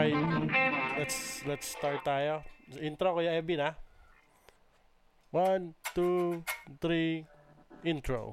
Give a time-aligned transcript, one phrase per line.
[0.00, 0.16] Okay,
[0.96, 2.40] let's let's start tayo.
[2.80, 3.76] Intro Kuya Ebin ha.
[5.28, 6.40] One, two,
[6.80, 7.28] three,
[7.84, 8.32] intro.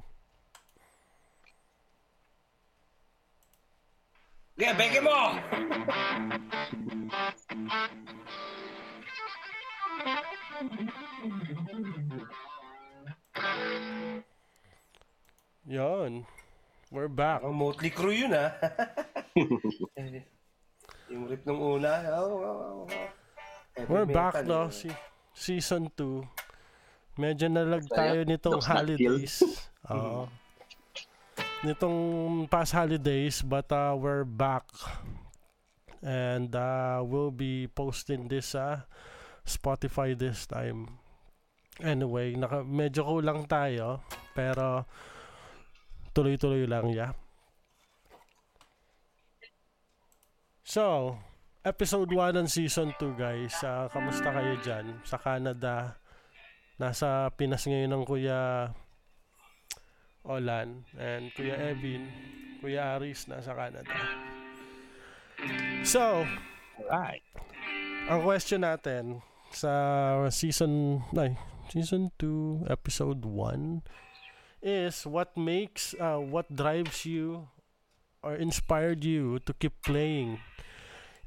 [4.56, 5.36] Yeah, beke mo!
[15.68, 16.24] Yon.
[16.88, 17.44] We're back.
[17.44, 18.56] Ang Motley Crue yun, ha?
[21.08, 22.04] yung rip nung una.
[22.12, 22.86] Oh, oh, oh, oh.
[23.74, 24.60] Heavy We're metal, back no.
[24.66, 24.70] eh.
[24.70, 24.88] Si
[25.34, 26.24] season 2.
[27.18, 29.42] Medyo nalag Tayo, tayo nitong holidays.
[29.92, 30.30] Oo.
[31.58, 31.98] nitong
[32.46, 34.66] past holidays but uh, we're back.
[35.98, 38.86] And uh, we'll be posting this sa
[39.42, 41.02] Spotify this time.
[41.82, 44.02] Anyway, naka, medyo kulang tayo
[44.34, 44.86] pero
[46.14, 47.14] tuloy-tuloy lang, yeah.
[50.68, 51.16] So,
[51.64, 53.56] episode 1 ng season 2 guys.
[53.64, 55.96] Uh, kamusta kayo dyan sa Canada?
[56.76, 58.68] Nasa Pinas ngayon ng Kuya
[60.28, 62.12] Olan and Kuya Evin.
[62.60, 63.96] Kuya Aris nasa Canada.
[65.88, 66.28] So,
[66.84, 67.24] Right.
[68.12, 69.72] ang question natin sa
[70.28, 71.32] season ay,
[71.72, 73.88] season 2 episode 1
[74.60, 77.48] is what makes uh, what drives you
[78.28, 80.36] or inspired you to keep playing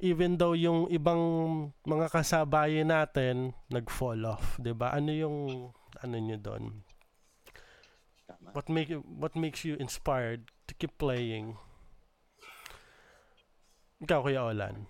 [0.02, 1.22] even though yung ibang
[1.86, 4.98] mga kasabayan natin nag-fall off, 'di ba?
[4.98, 5.38] Ano yung
[6.02, 6.82] ano niyo doon?
[8.58, 11.56] What make you- what makes you inspired to keep playing?
[14.02, 14.90] Ikaw Kuya Olan.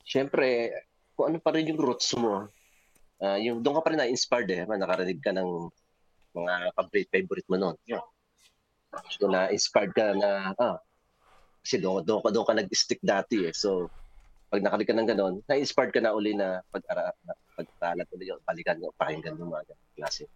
[0.00, 0.72] Siyempre,
[1.12, 2.48] kung ano pa rin yung roots mo,
[3.20, 5.68] ah, yung doon ka pa rin na-inspired eh, man, nakarinig ka ng
[6.32, 7.76] mga favorite, favorite mo noon.
[7.84, 8.00] Yun.
[9.20, 10.78] Doon na-inspired ka na, ah,
[11.66, 13.54] kasi doon, doon, doon ka nag-stick dati eh.
[13.54, 13.90] So,
[14.46, 18.40] pag nakarinig ka ng ganon, na-inspired ka na uli na pag-ara, na- pag-aralan ulit yun,
[18.46, 20.30] balikan mo, pakinggan mo mga klase.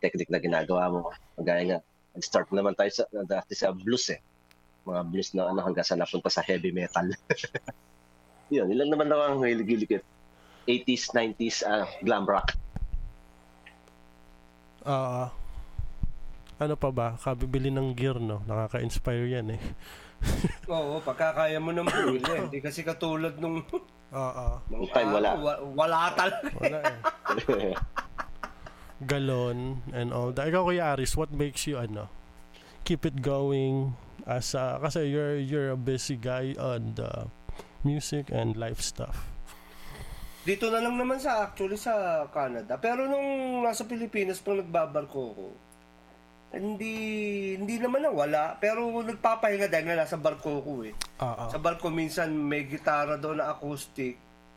[0.00, 1.00] technique na ginagawa mo.
[1.40, 1.78] Magaya nga,
[2.14, 4.20] nag-start naman tayo sa, dati sa blues eh.
[4.86, 7.10] Mga blues na ano hanggang sa napunta sa heavy metal.
[8.54, 10.04] Yun, ilan naman daw ang hilig-hilig
[10.66, 12.54] 80s, 90s, ah, glam rock.
[14.86, 15.45] Oo.
[16.56, 17.16] Ano pa ba?
[17.20, 18.40] Kabibili ng gear, no?
[18.48, 19.60] Nakaka-inspire yan eh.
[20.72, 22.24] Oo, pagkakaya mo ng bumili.
[22.24, 23.60] Hindi kasi katulad nung...
[24.16, 24.46] Oo.
[24.72, 25.28] nung time, wala.
[25.36, 26.48] araw, wa- wala talaga.
[26.56, 26.78] Wala
[27.60, 27.76] eh.
[29.10, 30.48] Galon and all that.
[30.48, 32.08] Ikaw Kuya Aris, what makes you ano?
[32.88, 33.92] Keep it going
[34.24, 37.28] as a, kasi you're you're a busy guy on the
[37.84, 39.28] music and life stuff.
[40.48, 42.78] Dito na lang naman sa actually sa Canada.
[42.80, 45.46] Pero nung nasa Pilipinas pang nagbabarko ko,
[46.52, 46.94] hindi
[47.54, 48.42] hindi naman na wala.
[48.56, 50.94] Pero nagpapahinga dahil nga nasa barko ko eh.
[51.20, 51.44] Oo.
[51.50, 54.16] Sa barko minsan may gitara doon na acoustic.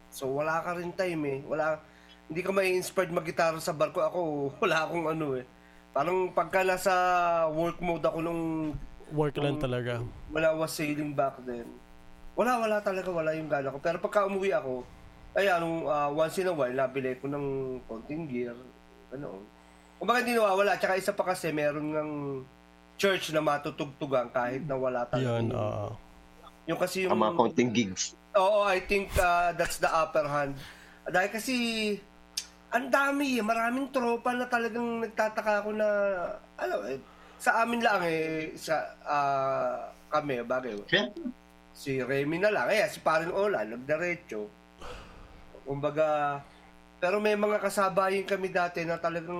[0.09, 1.39] So wala ka rin time eh.
[1.43, 1.81] Wala
[2.29, 3.99] hindi ka may inspired mag-gitara sa barko.
[4.01, 4.19] Ako
[4.63, 5.45] wala akong ano eh.
[5.89, 6.93] Parang pagka nasa
[7.49, 8.43] work mode ako nung
[9.09, 10.05] Work lang talaga.
[10.29, 11.65] wala was sailing back then.
[12.37, 13.81] Wala, wala talaga, wala yung gana ko.
[13.81, 14.85] Pero pagka umuwi ako,
[15.33, 17.45] ay ano, ah, once in a while, nabili ko ng
[17.89, 18.53] konting gear.
[19.09, 19.41] Ano.
[19.99, 22.11] Kung bakit hindi nawawala, tsaka isa pa kasi, meron ng
[22.95, 25.27] church na matutugtugan kahit na wala talaga.
[25.27, 25.91] Yun, oo.
[26.71, 27.11] Yung kasi yung...
[27.11, 28.15] Ang mga counting gigs.
[28.39, 30.55] Oo, I think uh, that's the upper hand.
[31.03, 31.55] Dahil kasi,
[32.71, 33.43] ang dami eh.
[33.43, 35.87] Maraming tropa na talagang nagtataka ako na,
[36.55, 37.01] ano, eh,
[37.35, 40.79] sa amin lang eh, sa, ah, kami, bagay.
[41.75, 42.67] Si Remy na lang.
[42.71, 44.47] Eh, si Parin Ola, nagdiretso.
[45.65, 46.39] Kumbaga,
[46.99, 49.39] pero may mga kasabayin kami dati na talagang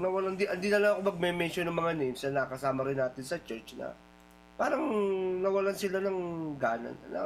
[0.00, 3.36] nawalan, di, hindi na lang ako magme-mention ng mga names na nakasama rin natin sa
[3.44, 3.92] church na
[4.56, 4.80] parang
[5.44, 6.18] nawalan sila ng
[6.56, 6.88] gana.
[7.12, 7.20] Na,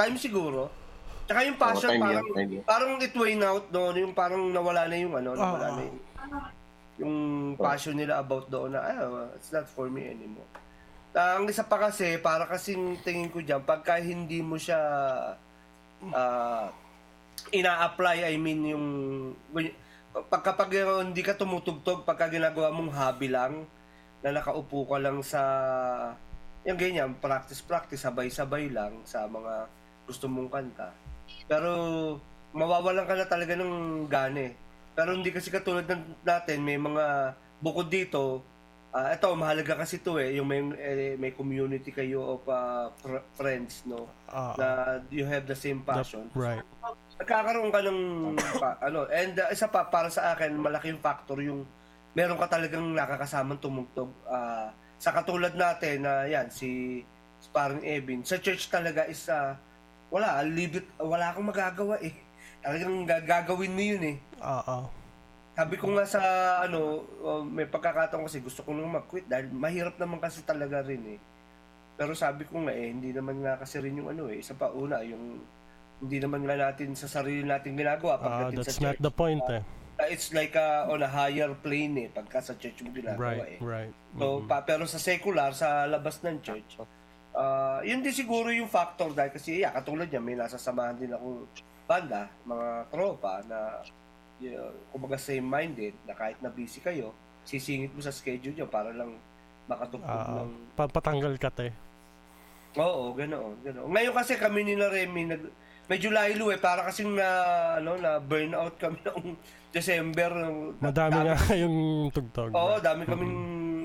[0.00, 0.72] time siguro.
[1.28, 2.62] Tsaka yung passion, time parang, time yun.
[2.64, 5.76] parang it wane out doon, yung parang nawala na yung ano, nawala Oo.
[5.76, 5.98] na yung,
[6.96, 7.16] yung
[7.60, 10.48] passion nila about doon na, ah, it's not for me anymore.
[11.12, 14.80] Ah, ang isa pa kasi, para kasing tingin ko dyan, pagka hindi mo siya
[16.08, 16.72] ah,
[17.52, 18.86] ina-apply, I mean yung,
[20.30, 23.66] pagka pag hindi ka tumutugtog, pagka ginagawa mong hobby lang,
[24.24, 25.42] na nakaupo ka lang sa,
[26.64, 29.68] yung ganyan, practice-practice, sabay-sabay lang sa mga
[30.08, 30.88] gusto mong kanta.
[31.44, 31.70] Pero,
[32.54, 34.54] mawawalan ka na talaga ng gane.
[34.94, 38.40] Pero hindi kasi katulad ng natin, may mga bukod dito,
[38.94, 43.26] ah ito, mahalaga kasi to eh, yung may, eh, may community kayo of ah, fr-
[43.34, 44.06] friends, no?
[44.30, 44.54] Oo.
[44.54, 46.30] Na you have the same passion.
[46.30, 46.62] Right.
[47.24, 48.00] Nagkakaroon ka ng,
[48.60, 51.64] pa- ano, and uh, isa pa, para sa akin, malaking factor yung
[52.12, 54.12] meron ka talagang nakakasamang tumugtog.
[54.28, 54.68] ah,
[55.00, 57.00] sa katulad natin na yan, si
[57.48, 59.56] parang Evin, sa church talaga is ah,
[60.12, 62.12] wala, it, wala akong magagawa eh.
[62.60, 64.16] Talagang gagawin mo yun eh.
[64.44, 64.88] Oo.
[65.56, 66.20] Sabi ko nga sa
[66.60, 71.16] ano, uh, may pagkakataon kasi gusto ko nang mag-quit dahil mahirap naman kasi talaga rin
[71.16, 71.20] eh.
[71.96, 74.44] Pero sabi ko nga eh, hindi naman nga kasi rin yung ano eh.
[74.44, 75.40] Isa pa una, yung
[75.98, 79.02] hindi naman nga natin sa sarili natin ginagawa Ah, pagdating that's sa not church.
[79.02, 79.62] the point eh.
[79.94, 83.56] Uh, it's like uh, on a higher plane eh, pagka sa church mo ginagawa Right,
[83.56, 83.58] eh.
[83.62, 83.92] right.
[84.14, 86.82] So, pa, pero sa secular, sa labas ng church,
[87.32, 91.46] ah yun din siguro yung factor dahil kasi yeah, katulad niya, may nasasamahan din akong
[91.84, 93.82] banda, mga tropa na
[94.40, 99.14] uh, kumbaga same-minded na kahit na busy kayo, sisingit mo sa schedule niyo para lang
[99.64, 100.74] makatugtog Ah, ng...
[100.74, 101.68] papatanggal ka te.
[102.74, 103.86] Oo, ganoon, ganoon.
[103.88, 105.42] Ngayon kasi kami ni Remy, nag,
[105.88, 107.28] medyo laylo eh, para kasing na,
[107.80, 109.36] ano, na burnout kami noong
[109.70, 110.30] December.
[110.78, 111.76] Madami dami- nga yung
[112.14, 112.50] tugtog.
[112.54, 113.36] Oo, dami kaming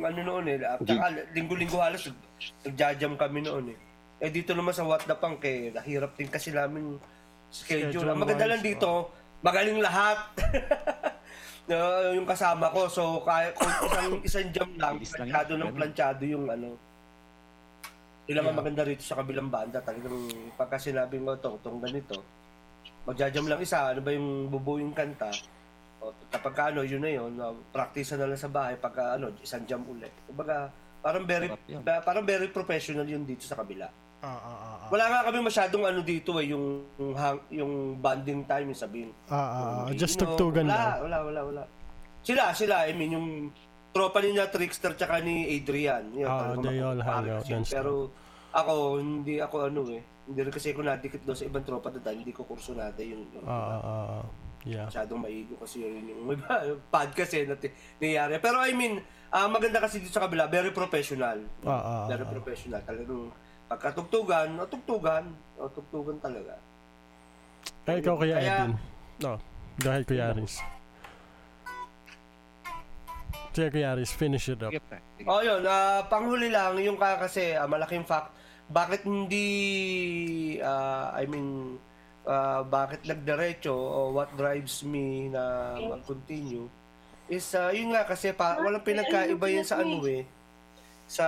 [0.05, 0.57] ano noon eh.
[0.63, 2.27] At saka linggo-linggo halos nag-
[2.69, 3.77] nagjajam kami noon eh.
[4.19, 6.99] Eh dito naman sa What the Punk eh, nahirap din kasi namin
[7.49, 7.95] schedule.
[7.95, 9.11] Schedule Ang maganda lang dito,
[9.41, 10.19] magaling lahat.
[11.69, 11.77] No,
[12.17, 12.89] yung kasama ko.
[12.89, 16.73] So, kaya, kung isang, isang jam lang, planchado ng planchado yung ano.
[18.29, 19.81] Yun lang ang maganda rito sa kabilang banda.
[19.81, 22.21] Talagang pagka sinabing mo, tong, tong ganito,
[23.09, 25.33] magjajam lang isa, ano ba yung bubuing kanta,
[25.97, 29.33] o, kapag ka, ano, yun na yun, uh, practice na lang sa bahay pagka ano,
[29.41, 30.13] isang jam ulit.
[30.29, 30.69] Kumbaga,
[31.01, 31.49] parang very
[32.05, 33.89] parang very professional yun dito sa kabila.
[34.19, 34.89] Ah, ah, ah, ah.
[34.91, 39.11] Wala nga kami masyadong ano dito eh, yung yung, hang- yung bonding time yung sabihin.
[39.31, 39.95] Ah, ah, ah.
[39.95, 41.07] Just tugtugan wala, lang.
[41.07, 41.63] Wala, wala, wala.
[42.19, 43.27] Sila, sila, I mean, yung
[43.89, 46.13] tropa niya Trickster tsaka ni Adrian.
[46.13, 47.69] Yun, Ah, talagang they all hang out stuff.
[47.69, 47.91] Pero
[48.51, 50.01] ako, hindi ako ano eh.
[50.29, 52.15] Hindi rin kasi ako nadikit doon sa ibang tropa doon.
[52.15, 54.25] Hindi ko kurso natin yung, yung Ah, ah, ah, ah.
[54.61, 54.91] Yeah.
[54.91, 56.35] masyadong maigo kasi yun yung
[56.93, 58.37] podcast eh natin nangyayari.
[58.37, 58.99] Pero I mean,
[59.29, 61.39] ah, maganda kasi dito sa kabila, very professional.
[61.63, 62.05] Ah, ah, ah.
[62.05, 62.83] Very professional.
[62.83, 63.31] Talagang
[63.65, 65.25] pagkatugtugan, o tugtugan,
[65.55, 66.57] o tugtugan talaga.
[67.85, 68.73] Eh, ikaw kaya, Kaya- Edwin.
[69.19, 69.33] No,
[69.77, 70.59] dahil Kuya Aris.
[73.53, 74.69] Sige, Kuya Aris, finish it up.
[74.69, 74.99] Sige, pre.
[75.17, 75.27] Sige.
[75.27, 75.65] Oh, yun.
[75.65, 78.33] ah, panghuli lang, yung ka kasi ah, malaking fact,
[78.69, 79.47] bakit hindi,
[80.61, 81.77] ah, I mean,
[82.29, 86.69] ah, bakit nagdiretso o what drives me na mag-continue
[87.29, 90.25] is, ah, yun nga kasi pa, walang pinagkaiba yun sa ano eh,
[91.09, 91.25] sa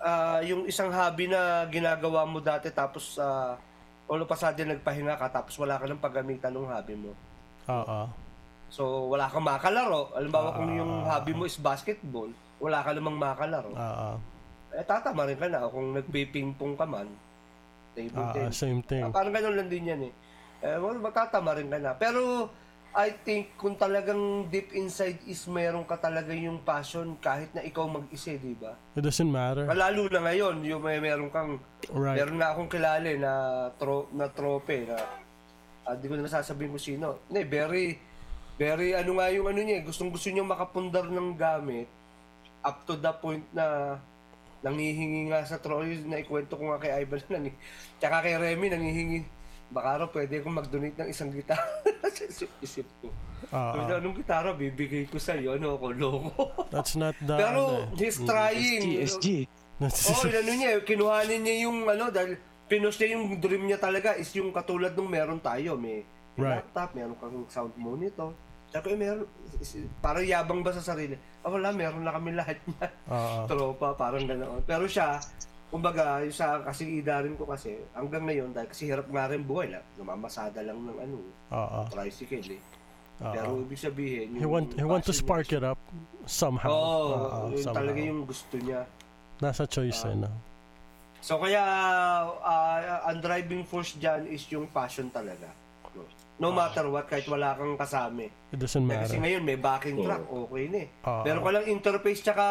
[0.00, 3.56] ah, yung isang hobby na ginagawa mo dati tapos uh,
[4.06, 7.12] all of a sudden nagpahinga ka tapos wala ka ng paggamitan ng hobby mo.
[7.66, 8.25] Oo.
[8.68, 10.10] So, wala kang makalaro.
[10.12, 11.16] Alimbawa kung yung Ah.
[11.16, 12.28] hobby mo is basketball,
[12.58, 13.70] wala ka namang makalaro.
[13.70, 14.10] Oo.
[14.74, 15.64] Eh, tatama rin ka na.
[15.66, 17.08] Kung nagpipingpong ka man,
[17.94, 18.58] table Ah, tennis.
[18.58, 19.00] same thing.
[19.00, 20.12] Ah, parang ganun lang din yan eh.
[20.60, 21.94] Eh, well, matatama rin ka na.
[21.94, 22.50] Pero,
[22.92, 27.84] I think kung talagang deep inside is meron ka talaga yung passion kahit na ikaw
[27.84, 28.72] mag-isa, di ba?
[28.96, 29.68] It doesn't matter.
[29.68, 32.16] Lalo na ngayon, yung may meron kang, Right.
[32.16, 33.32] meron nga akong kilala eh, na,
[33.76, 34.96] tro, na trope na,
[35.84, 37.06] ah, di ko na sasabihin ko sino.
[37.28, 37.84] Hindi, very,
[38.56, 41.88] very, ano nga yung ano niya, gustong gusto niya makapundar ng gamit
[42.64, 43.96] up to the point na
[44.64, 47.54] nangihingi nga sa troll, na ikwento ko nga kay Ivan na nang,
[48.00, 49.18] tsaka kay Remy, nangihingi,
[49.70, 51.62] baka raw pwede akong mag-donate ng isang gitara.
[52.64, 53.12] Isip ko.
[53.52, 53.98] Ah, Sabi ah.
[54.00, 55.60] anong gitara bibigay ko sa'yo?
[55.60, 56.44] Ano ako, loko?
[56.72, 57.36] That's not the...
[57.36, 59.04] Pero, ano, he's trying.
[59.04, 60.08] SG, SG.
[60.10, 64.32] oh, ano niya, kinuhanin niya yung ano, dahil pinost niya yung dream niya talaga is
[64.34, 65.76] yung katulad nung meron tayo.
[65.78, 66.02] May
[66.36, 66.60] Right.
[66.60, 68.36] laptop, meron kang sound monitor.
[68.72, 69.26] Sabi ko, eh, meron,
[70.02, 71.14] parang yabang ba sa sarili?
[71.40, 72.88] Ah, wala, meron na kami lahat niya.
[73.08, 73.40] Oo.
[73.50, 74.60] Tropa, parang ganoon.
[74.66, 75.22] Pero siya,
[75.70, 79.46] kumbaga, yung sa kasing ida rin ko kasi, hanggang ngayon, dahil kasi hirap nga rin
[79.46, 81.16] buhay na, namamasada lang ng ano,
[81.54, 81.80] Oo.
[81.88, 82.62] tricycle eh.
[83.22, 83.32] Oo.
[83.32, 85.80] Pero ibig sabihin, He want, he want to spark it up
[86.28, 86.68] somehow.
[86.68, 87.80] Oo, Oo, yun somehow.
[87.80, 88.84] talaga yung gusto niya.
[89.40, 90.28] Nasa choice eh, no?
[91.24, 91.58] So kaya
[92.44, 95.48] ah, ang driving force dyan is yung passion talaga.
[96.36, 98.28] No, no matter what, kahit wala kang kasama.
[98.50, 99.18] It doesn't Eh, Kasi matter.
[99.18, 100.88] ngayon may backing track, okay na eh.
[101.02, 101.22] Oo.
[101.24, 102.44] Pero ko lang interface tsaka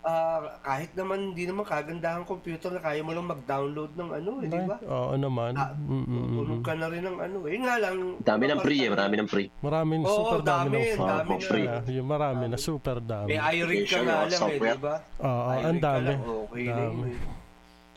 [0.00, 4.48] ah, kahit naman hindi naman kagandahan computer na kaya mo lang mag-download ng ano eh,
[4.48, 4.76] di ba?
[4.80, 5.52] Oo naman.
[5.52, 7.56] Ah, Mm, mm, mm, Tulog ka na rin ng ano eh.
[7.58, 7.96] Nga lang.
[8.18, 9.48] Dami ng free eh, marami ng free.
[9.60, 10.96] Maraming, Oo, super dami, dami, ng free.
[11.04, 11.44] dami na.
[11.44, 11.68] Free.
[11.92, 13.28] Yung marami na, super dami.
[13.28, 14.96] May iRig ka nga lang eh, di ba?
[15.20, 16.06] Oo, iRig ang dami.
[16.08, 17.18] lang, Okay na yun eh.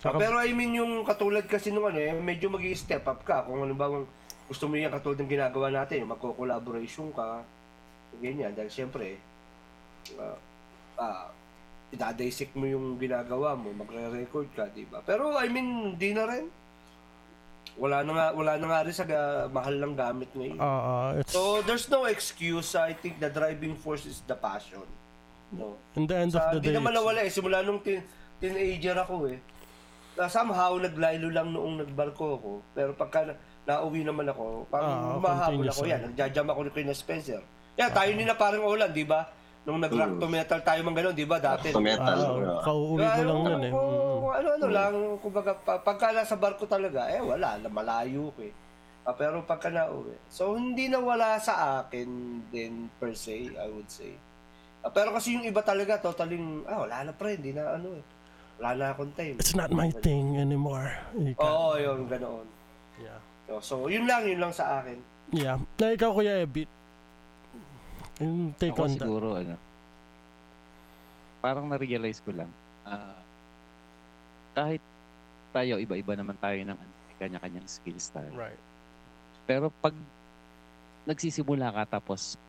[0.01, 3.45] Saka- pero I mean yung katulad kasi nung ano eh, medyo mag step up ka.
[3.45, 3.95] Kung ano bang
[4.51, 7.39] gusto mo yan katulad ng ginagawa natin, yung magko-collaboration ka,
[8.19, 8.51] ganyan.
[8.51, 9.15] Dahil siyempre,
[10.19, 10.35] uh,
[10.99, 11.31] ah,
[11.95, 14.99] idadisik mo yung ginagawa mo, magre-record ka, di ba?
[15.07, 16.51] Pero I mean, di na rin.
[17.79, 20.59] Wala na nga, wala na nga rin sa ga- mahal ng gamit ngayon.
[20.59, 22.75] Oo, it's, So, there's no excuse.
[22.75, 24.83] I think the driving force is the passion.
[25.51, 25.75] No.
[25.99, 27.31] in the end of Sa, the di day, naman it's- nawala eh.
[27.31, 28.03] Simula nung tin,
[28.43, 29.39] teenager ako eh.
[30.19, 32.51] Na somehow, naglaylo lang noong nagbarko ako.
[32.75, 33.31] Pero pagka
[33.65, 35.83] nauwi naman ako, Ah, parang humahabol continuous ako.
[35.87, 36.05] Yan, na.
[36.09, 37.41] nagjajam ako ni Kuya Spencer.
[37.77, 39.21] Yan, tayo nila parang ulan, di ba?
[39.61, 41.37] Nung nag-rock to metal tayo man gano'n, di ba?
[41.37, 41.69] Dati.
[41.69, 42.17] To metal.
[42.41, 43.73] Ah, kauuwi mo lang nun eh.
[43.73, 44.19] Mm.
[44.31, 48.53] Ano-ano lang, kumbaga, pa- pagka nasa barko talaga, eh wala, malayo ko eh.
[49.05, 50.17] Ah, pero pagka nauwi.
[50.29, 52.09] So, hindi na wala sa akin
[52.49, 54.17] din per se, I would say.
[54.81, 58.03] Ah, pero kasi yung iba talaga, totaling, ah, wala na pre, hindi na ano eh.
[58.57, 59.37] Wala na akong time.
[59.37, 60.89] It's not my thing anymore.
[61.37, 62.45] Oo, yun, ganoon.
[62.97, 63.17] Yeah.
[63.51, 64.95] So, so, yun lang, yun lang sa akin.
[65.35, 65.59] Yeah.
[65.75, 66.71] Na ikaw, Kuya Ebit.
[68.23, 69.03] Yung take Ako on that.
[69.03, 69.55] siguro, ano,
[71.43, 72.47] parang na-realize ko lang,
[72.87, 73.19] ah,
[74.55, 74.79] kahit
[75.51, 78.31] tayo, iba-iba naman tayo ng ano, kanya-kanyang skills tayo.
[78.31, 78.61] Right.
[79.43, 79.91] Pero pag
[81.03, 82.39] nagsisimula ka tapos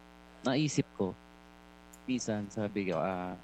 [0.46, 1.10] naisip ko,
[2.06, 3.34] minsan sabi ko, ah,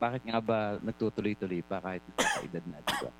[0.00, 3.12] bakit nga ba nagtutuloy-tuloy pa kahit nagkakaedad na, di ba?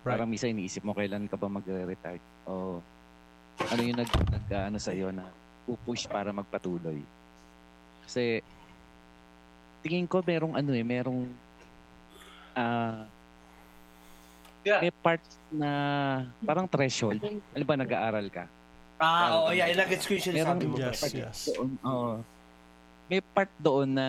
[0.00, 0.16] Right.
[0.16, 2.80] Parang minsan iniisip mo kailan ka ba magre-retire o
[3.58, 5.26] ano yung nag, nag ano sa iyo na
[5.64, 7.00] pupush para magpatuloy.
[8.04, 8.44] Kasi
[9.80, 11.28] tingin ko merong ano eh, merong
[12.54, 13.04] ah
[14.64, 14.80] Yeah.
[14.80, 15.20] may part
[15.52, 15.70] na
[16.40, 17.20] parang threshold.
[17.52, 18.48] Ano ba nag-aaral ka?
[18.96, 20.80] Ah, oo, yeah, nag-gets ko yung sinasabi mo.
[20.80, 21.38] Yes, yes.
[21.52, 22.24] Doon, oo.
[23.12, 24.06] May part doon na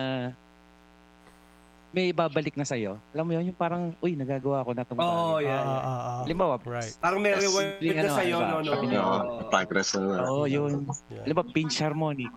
[1.90, 3.00] may babalik na sa'yo.
[3.10, 5.06] Alam mo yun, yung parang, uy, nagagawa ko na itong Oo,
[5.38, 5.48] bagay.
[5.48, 5.80] yeah, Ah, yeah.
[5.80, 6.20] ah, ah.
[6.22, 6.94] Halimbawa, Right.
[6.98, 8.60] Parang may Yes, reward simpleng na ano, sa'yo, ano no, ba?
[8.60, 8.68] no?
[8.68, 9.40] Sabi Oo, Oo.
[9.48, 10.18] progress na.
[10.26, 10.70] Oo, yun.
[11.08, 11.24] Yeah.
[11.24, 12.32] Alam mo, pinch harmonic.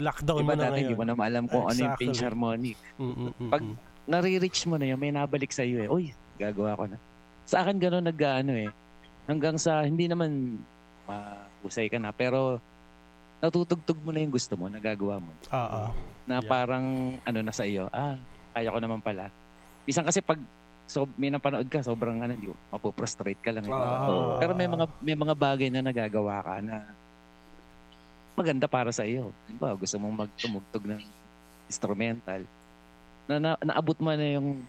[0.00, 0.96] Lockdown Iba mo na dati, hindi ngayon.
[0.96, 2.04] mo na maalam kung ano yung Exactly.
[2.06, 2.76] pinch harmonic.
[2.96, 3.76] Mm, mm, mm, Pag- mm.
[4.06, 5.88] Nare-reach mo na yun, may nabalik sa'yo eh.
[5.88, 6.96] Uy, gagawa ko na.
[7.44, 8.70] Sa akin gano'n nag-ano eh.
[9.26, 10.56] Hanggang sa, hindi naman
[11.04, 12.58] mahusay ka na, pero
[13.38, 15.30] natutugtog mo na yung gusto mo, nagagawa mo.
[15.48, 15.90] Ah, ah.
[16.24, 16.46] na Yeah.
[16.46, 16.86] parang
[17.20, 18.14] ano na sa iyo, ah,
[18.54, 19.30] kaya ko naman pala.
[19.86, 20.38] Isang kasi pag
[20.90, 23.62] so, may napanood ka, sobrang ano, di, mapoprostrate ka lang.
[23.62, 23.70] Eh.
[23.70, 24.42] Oo.
[24.42, 26.82] Pero may mga may mga bagay na nagagawa ka na
[28.34, 29.30] maganda para sa iyo.
[29.46, 31.02] Diba, gusto mong magtumugtog ng
[31.70, 32.42] instrumental.
[33.30, 34.66] Na, na naabot mo na yung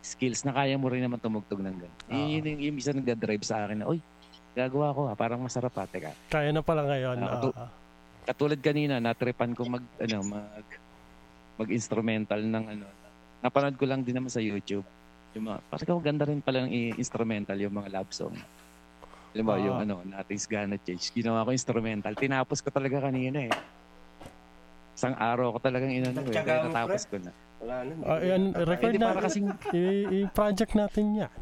[0.00, 1.98] skills na kaya mo rin naman tumugtog ng ganun.
[2.08, 2.14] Oo.
[2.14, 4.00] Yun, yun, yung, yung isa nagda-drive sa akin na, uy,
[4.56, 6.14] gagawa ko ha, parang masarap ha, teka.
[6.32, 7.18] Kaya na pala ngayon.
[7.20, 7.70] Ah, ah, tu- ah.
[8.28, 10.66] katulad kanina natripan ko mag ano mag
[11.56, 12.84] mag instrumental ng ano
[13.40, 14.82] napanood ko lang din naman sa YouTube
[15.32, 18.34] yung mga parang ang ganda rin pala ng instrumental yung mga love song
[19.28, 19.60] alam mo Ah.
[19.60, 23.52] yung ano Nothing's Gonna Change ginawa ko instrumental tinapos ko talaga kanina eh
[24.92, 27.92] isang araw ko talagang inano eh kaya natapos ko na Wala na.
[28.06, 29.06] Ah, yan, record na.
[29.10, 29.50] para kasing
[30.16, 31.32] I-project natin yan.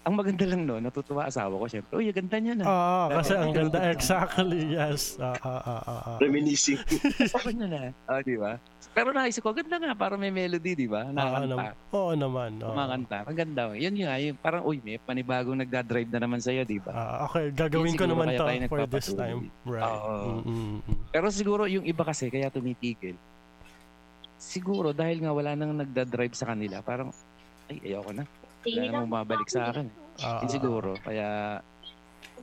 [0.00, 3.50] ang maganda lang no natutuwa asawa ko syempre uy ganda niya na Ah, kasi ang
[3.50, 3.80] ganda.
[3.90, 5.16] Exactly, yes.
[5.18, 6.16] Ah, ah, ah, ah, ah.
[6.20, 6.78] Reminiscing.
[7.32, 8.54] sabi niya na oh di ba
[8.94, 12.58] pero naisip ko ganda nga para may melody di ba nakakanta Oo naman.
[12.58, 12.70] oo.
[12.74, 13.18] kumakanta.
[13.26, 13.62] Ang ganda.
[13.74, 16.90] Yun nga, yung parang, uy, may panibagong nagdadrive na naman sa'yo, di ba?
[16.90, 19.50] Ah, okay, gagawin Yun ko naman to for this time.
[19.62, 19.86] Right.
[19.86, 20.42] Oo.
[20.42, 20.98] Mm, mm, mm.
[21.14, 23.14] Pero siguro yung iba kasi, kaya tumitigil.
[24.38, 27.14] Siguro dahil nga wala nang nagdadrive sa kanila, parang,
[27.70, 28.26] ay, ayoko na.
[28.66, 29.86] Wala namang bumabalik sa akin.
[30.18, 30.98] Yun siguro.
[30.98, 31.60] Kaya,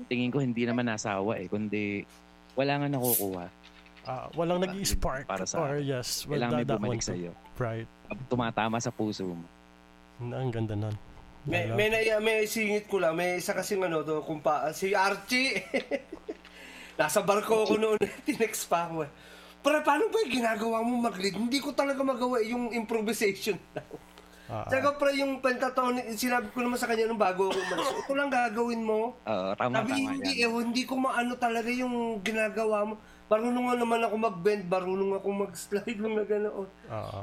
[0.08, 2.08] tingin ko hindi naman nasawa eh, kundi
[2.55, 3.46] wala nga nakukuha.
[4.05, 7.10] Ah, walang Ah, nag-spark para sa or yes, well, Kailangan may that, that bumalik one
[7.10, 7.31] sa iyo.
[7.58, 7.89] Right.
[8.27, 9.46] Tumatama sa puso mo.
[10.22, 10.96] Ang ganda nun.
[11.41, 13.17] May, may, na, may singit ko lang.
[13.17, 15.58] May isa kasing ano to, kumpa, si Archie.
[17.01, 17.98] Nasa barko ako noon.
[18.29, 19.12] Tinext pa ako eh.
[19.62, 21.38] Pero paano ba yung ginagawa mo mag-lead?
[21.38, 23.89] Hindi ko talaga magawa eh, yung improvisation lang.
[24.51, 24.65] Ah, ah.
[24.67, 28.29] Tsaka pre, yung pentatonic, sinabi ko naman sa kanya nung bago ako umalis, ito lang
[28.29, 29.15] gagawin mo.
[29.15, 30.50] Oo, tama, Sabi, tama hindi, yan.
[30.51, 32.93] eh, hindi ko maano talaga yung ginagawa mo.
[33.31, 36.67] Marunong nga naman ako mag-bend, marunong ako mag-slide, mga ganoon.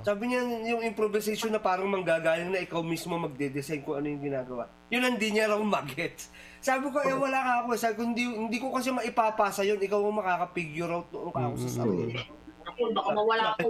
[0.01, 0.41] Sabi niya,
[0.73, 4.65] yung improvisation na parang manggagaling na ikaw mismo magde-design kung ano yung ginagawa.
[4.89, 6.33] Yun ang di niya raw mag-gets.
[6.65, 7.69] Sabi ko, eh wala ka ako.
[7.77, 9.77] Sabi ko, hindi, hindi ko kasi maipapasa yun.
[9.77, 12.17] Ikaw ang makaka-figure out noong ako sa sarili.
[12.65, 13.69] Ako, baka mawala ako.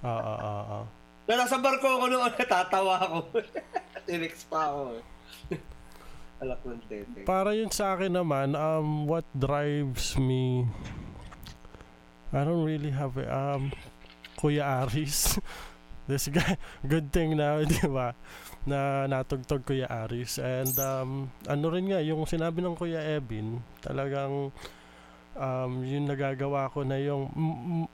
[0.00, 0.84] Ah, ah, ah, ah.
[1.26, 3.18] Na nasa barko ako noon, natatawa ako.
[4.06, 5.02] Tinex pa ako.
[6.38, 7.26] Alak ng tete.
[7.26, 10.70] Para yun sa akin naman, um, what drives me,
[12.30, 13.74] I don't really have a, um,
[14.38, 15.38] Kuya Aris.
[16.10, 18.16] This guy, good thing na, di ba?
[18.66, 20.38] Na natugtog Kuya Aris.
[20.42, 21.10] And um,
[21.46, 24.50] ano rin nga, yung sinabi ng Kuya Ebin, talagang
[25.38, 27.90] um, yung nagagawa ko na yung, m-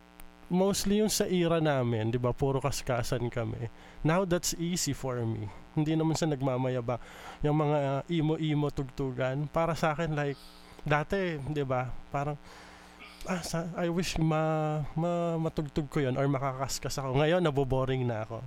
[0.48, 2.30] mostly yung sa era namin, di ba?
[2.30, 3.68] Puro kaskasan kami.
[4.06, 5.50] Now that's easy for me.
[5.74, 7.02] Hindi naman sa nagmamayaba
[7.42, 10.38] yung mga imo-imo tugtugan para sa akin like
[10.86, 12.38] dati 'di ba parang
[13.26, 18.22] ah, sa, I wish ma, ma matugtog ko yon or makakaskas ako ngayon naboboring na
[18.22, 18.40] ako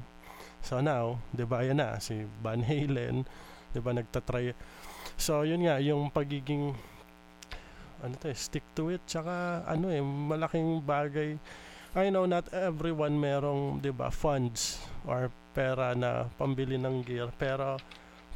[0.62, 3.24] So now, 'di ba, ayan na si Van Halen,
[3.72, 4.56] 'di ba, nagtatry.
[5.16, 6.76] So yun nga, yung pagiging
[8.00, 11.36] ano to, eh, stick to it tsaka ano eh, malaking bagay.
[11.98, 17.80] I know not everyone merong, 'di ba, funds or pera na pambili ng gear, pero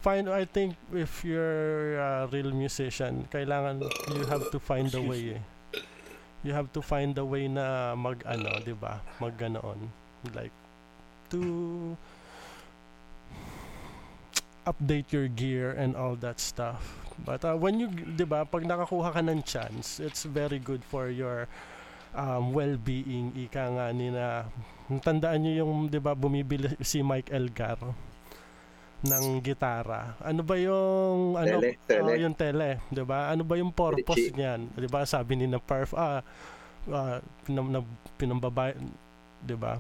[0.04, 3.84] find I think if you're a real musician, kailangan
[4.16, 5.40] you have to find a way.
[5.40, 5.53] Eh.
[6.44, 9.00] You have to find a way na mag ano, 'di ba?
[9.24, 9.88] Mag ganoon.
[10.36, 10.52] Like
[11.32, 11.40] to
[14.68, 16.84] update your gear and all that stuff.
[17.24, 21.08] But uh, when you, 'di ba, pag nakakuha ka ng chance, it's very good for
[21.08, 21.48] your
[22.12, 23.32] um, well-being.
[23.40, 24.44] Ika nga ni na
[25.00, 27.80] tandaan niyo yung 'di ba bumibili si Mike Elgar
[29.04, 30.16] ng gitara.
[30.24, 32.12] Ano ba yung ano Tele, tele.
[32.16, 33.28] ah, yung tele, 'di ba?
[33.36, 34.36] Ano ba yung purpose Richie.
[34.40, 34.72] niyan?
[34.80, 35.04] 'Di ba?
[35.04, 36.24] Sabi ni na Perf ah
[36.88, 37.80] uh, pinam, na,
[38.16, 38.74] pinambabay
[39.44, 39.76] 'di ba?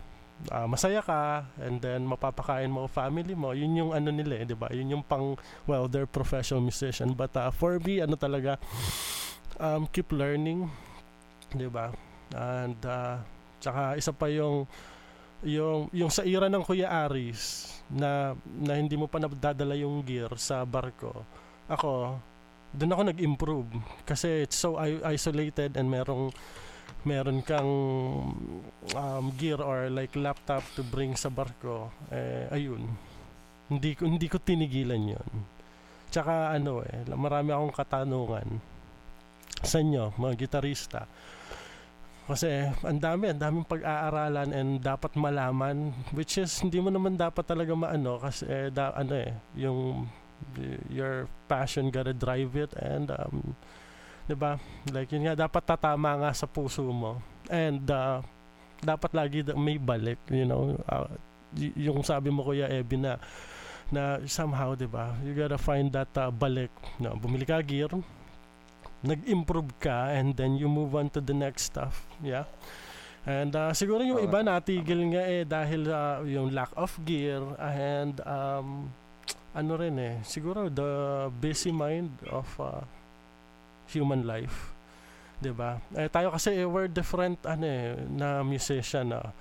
[0.52, 3.56] Ah, masaya ka and then mapapakain mo family mo.
[3.56, 4.68] Yun yung ano nila, eh, 'di ba?
[4.76, 8.60] Yun yung pang well, they're professional musician but uh, for me ano talaga
[9.64, 10.68] um keep learning,
[11.56, 11.96] 'di ba?
[12.36, 13.24] And uh,
[13.64, 14.68] tsaka isa pa yung
[15.44, 20.32] yung yung sa ira ng Kuya Aris na na hindi mo pa nadadala yung gear
[20.40, 21.24] sa barko.
[21.68, 22.20] Ako,
[22.76, 23.70] doon ako nag-improve.
[24.04, 24.76] Kasi it's so
[25.08, 26.32] isolated and merong
[27.04, 27.72] meron kang
[28.96, 31.92] um, gear or like laptop to bring sa barko.
[32.12, 32.88] Eh ayun.
[33.68, 35.32] Hindi ko hindi ko tinigilan yon
[36.14, 38.62] tsaka ano eh marami akong katanungan
[39.66, 41.10] sa inyo mga gitarista
[42.24, 47.44] kasi ang dami, ang daming pag-aaralan and dapat malaman which is hindi mo naman dapat
[47.44, 50.08] talaga maano kasi eh, da, ano eh yung
[50.92, 53.56] your passion gotta drive it and um,
[54.28, 54.60] 'di ba?
[54.92, 57.20] Like yun nga dapat tatama nga sa puso mo.
[57.52, 58.24] And uh,
[58.80, 60.80] dapat lagi may balik, you know.
[60.88, 61.08] Uh,
[61.78, 63.22] yung sabi mo Kuya Ebi na
[63.94, 65.14] na somehow 'di ba?
[65.22, 66.72] You gotta find that uh, balik.
[66.98, 67.92] No, bumili ka gear,
[69.04, 72.08] nag-improve ka and then you move on to the next stuff.
[72.24, 72.48] Yeah.
[73.24, 78.20] And uh, siguro yung iba natigil nga eh dahil uh, yung lack of gear and
[78.28, 78.92] um,
[79.56, 82.84] ano rin eh, siguro the busy mind of uh,
[83.88, 84.76] human life.
[85.40, 85.80] 'Di ba?
[85.96, 89.32] Eh tayo kasi eh, we're different ano eh na musician na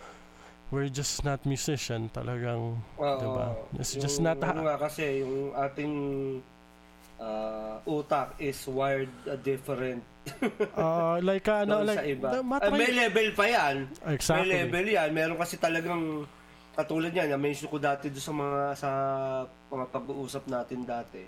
[0.73, 3.19] we're just not musician talagang Oo.
[3.21, 3.47] Diba?
[3.77, 5.93] It's Yung- just not ha- ano nga kasi, yung ating
[7.23, 10.03] ah, utak is wired uh, different
[10.75, 12.29] uh, like uh, ano like sa iba.
[12.43, 13.75] matry- may level pa yan.
[14.07, 14.51] exactly.
[14.51, 15.09] May level yan.
[15.11, 16.27] Meron kasi talagang
[16.73, 17.31] katulad yan.
[17.31, 18.91] Na-mention ko dati doon sa mga sa
[19.67, 21.23] mga pag-uusap natin dati.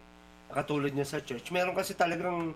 [0.46, 1.50] Katulad niya sa church.
[1.50, 2.54] Meron kasi talagang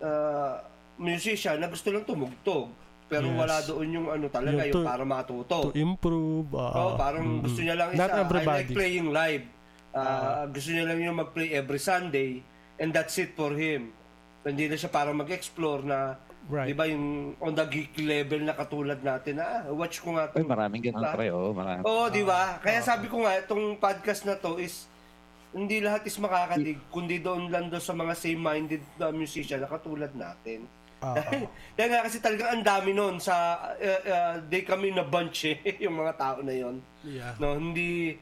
[0.00, 0.62] ah,
[0.96, 2.70] musician na gusto lang tumugtog.
[3.06, 3.38] Pero Yes.
[3.38, 5.70] wala doon yung ano talaga, Yung yung, to- para matuto.
[5.70, 8.10] to improve uh, Oo, parang mm, gusto niya lang Not isa.
[8.10, 8.50] I everybody.
[8.58, 9.44] like playing live.
[9.94, 12.42] Ah, gusto niya lang yung mag-play every Sunday
[12.76, 13.92] and that's it for him.
[14.46, 16.14] Hindi na siya parang mag-explore na
[16.46, 20.14] right Di ba yung on the geek level na katulad natin na ah, watch ko
[20.14, 20.46] nga Ay, to.
[20.46, 21.14] maraming ganun Diba?
[21.18, 21.82] pre, oo, marami.
[21.82, 22.62] Oo, di ba?
[22.62, 24.86] Kaya sabi ko nga itong podcast na to is
[25.50, 30.12] hindi lahat is makakadig kundi doon lang doon sa mga same-minded uh, musician na katulad
[30.14, 30.70] natin.
[31.02, 31.42] Ah, ah.
[31.76, 33.34] Kaya nga kasi talagang ang dami noon sa
[33.74, 36.78] uh, uh, day kami na bunch eh, yung mga tao na yon.
[37.02, 38.14] yeah No, hindi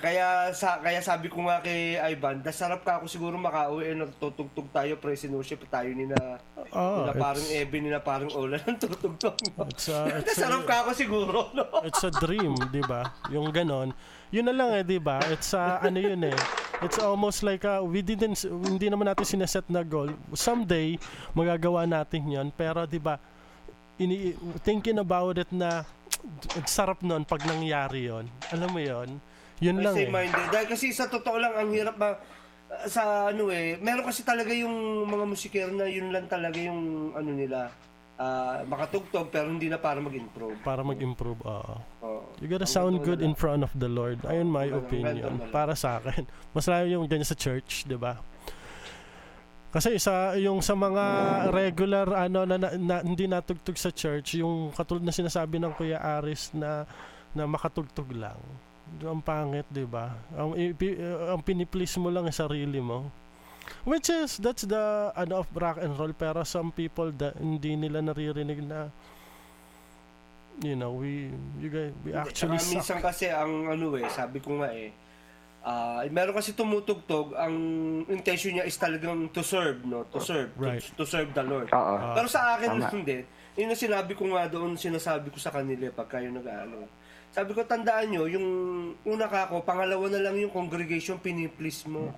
[0.00, 4.72] kaya sa kaya sabi ko nga kay Ivan, dasarap ka ako siguro makauwi eh, nagtutugtog
[4.72, 6.40] tayo pre sinuship tayo ni na
[6.72, 9.36] Oh, nila parang Ebi nila parang Ola ng tutugtog.
[9.54, 9.68] No?
[9.68, 11.84] it's a, it's Dasarap a, ka ako siguro, no?
[11.84, 13.12] it's a dream, 'di ba?
[13.28, 13.92] Yung ganon.
[14.32, 15.20] Yun na lang eh, 'di ba?
[15.28, 16.38] It's a, ano yun eh.
[16.80, 20.16] It's almost like uh, we didn't hindi naman natin sineset na goal.
[20.32, 20.96] Someday
[21.36, 23.20] magagawa natin 'yon, pero 'di ba?
[24.00, 24.32] Ini
[24.64, 25.84] thinking about it na
[26.64, 28.26] sarap nun pag nangyari 'yon.
[28.48, 29.20] Alam mo 'yon?
[29.62, 30.08] Yun lang eh.
[30.10, 30.46] Minded.
[30.50, 32.18] Dahil kasi sa totoo lang ang hirap ba
[32.90, 37.30] sa ano eh, meron kasi talaga yung mga musikero na yun lang talaga yung ano
[37.30, 37.70] nila
[38.18, 40.58] ah, makatugtog pero hindi na para mag-improve.
[40.66, 41.74] Para mag-improve, oo.
[42.02, 42.22] Oo.
[42.42, 44.22] You gotta Ang sound good in front of the Lord.
[44.26, 45.32] Ayun my Ganun, opinion.
[45.54, 46.26] Para sa akin.
[46.54, 48.18] Mas lalo yung ganyan sa church, di ba?
[49.74, 51.04] Kasi isa yung sa mga
[51.50, 55.98] regular ano na, na, na- hindi natugtog sa church, yung katulad na sinasabi ng Kuya
[55.98, 56.86] Aris na
[57.34, 58.38] na makatugtog lang.
[59.00, 60.14] Ang pangit, 'di ba?
[60.32, 60.96] Ang ipi-
[61.28, 63.10] ang piniplease mo lang ang sarili mo.
[63.82, 68.04] Which is that's the ano of rock and roll pero some people that hindi nila
[68.04, 68.92] naririnig na
[70.60, 72.70] you know, we you guys we actually suck.
[72.78, 74.92] minsan kasi ang ano eh, sabi ko nga eh,
[75.64, 77.56] ah meron kasi tumutugtog, ang
[78.06, 80.06] intention niya is talagang to serve, no?
[80.12, 80.84] To serve, to- Right.
[80.94, 81.72] to, serve the Lord.
[81.72, 81.94] Oo.
[82.14, 82.92] Pero sa akin Tama.
[82.92, 83.24] hindi.
[83.56, 86.86] Yun ang sinabi ko nga doon, sinasabi ko sa kanila eh, pagka yung nag-ano.
[87.34, 88.46] Sabi ko, tandaan nyo, yung
[89.02, 92.14] una ka ako, pangalawa na lang yung congregation piniplease mo.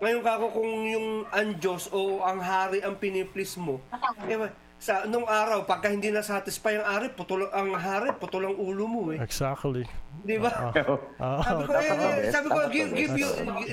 [0.00, 3.84] Ngayon ka ako kung yung ang Diyos o ang hari ang piniplease mo,
[4.24, 4.40] eh,
[4.80, 8.84] sa nung araw, pagka hindi na satisfy ang hari, putol ang hari, putol ang ulo
[8.84, 9.20] mo eh.
[9.20, 9.84] Exactly.
[10.24, 10.72] Di ba?
[11.20, 13.28] Ah, Sabi ko, eh, eh, sabi ko, give, give you,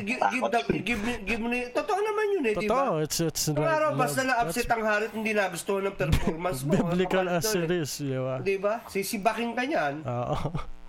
[0.08, 2.95] give, give, the, give, me, give me, totoo naman yun eh, di ba?
[2.95, 3.04] totoo.
[3.04, 6.71] It's, it's Nung like, araw, basta na-upset ang hari at hindi nagustuhan ng performance mo.
[6.91, 8.36] biblical Kapatid as it is, di ba?
[8.39, 8.73] Di ba?
[8.88, 9.95] Sisibakin ka niyan.
[10.04, 10.80] Oo.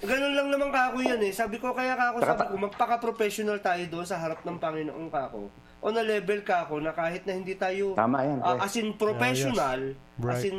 [0.00, 1.28] Ganun lang naman kako yan eh.
[1.28, 5.52] Sabi ko, kaya kako, sabi ko, magpaka-professional tayo doon sa harap ng Panginoon kako.
[5.80, 8.60] O na level kako na kahit na hindi tayo Tama yan, pre.
[8.60, 10.48] as in professional, as Right.
[10.48, 10.58] in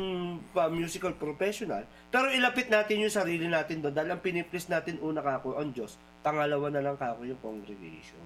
[0.52, 5.18] ah, musical professional, pero ilapit natin yung sarili natin doon dahil ang piniplis natin una
[5.18, 8.22] kako ang Diyos, pangalawa na lang kako yung congregation.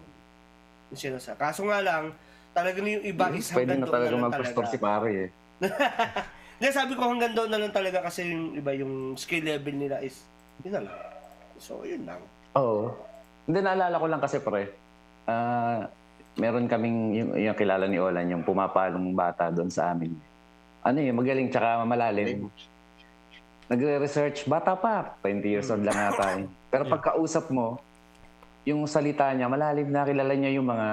[0.89, 1.33] Yung sinasa.
[1.35, 2.13] Kaso nga lang,
[2.53, 4.73] talaga na yung iba is Pwede hanggang na talaga lang mag-pastor talaga.
[4.73, 5.29] si pare eh.
[6.57, 10.01] Hindi, sabi ko hanggang doon na lang talaga kasi yung iba, yung skill level nila
[10.01, 10.25] is,
[10.63, 10.97] yun na lang.
[11.57, 12.21] So, yun lang.
[12.55, 12.93] Oo.
[13.45, 14.73] Hindi, naalala ko lang kasi pre.
[15.27, 15.89] Ah,
[16.37, 20.13] meron kaming yung, yung kilala ni Olan, yung pumapalong bata doon sa amin.
[20.85, 22.47] Ano yun, magaling tsaka malalim.
[23.67, 26.39] Nagre-research, bata pa, 20 years old lang ata.
[26.39, 26.47] eh.
[26.71, 27.83] Pero pagkausap mo,
[28.67, 30.89] yung salita niya, malalim na kilala niya yung mga,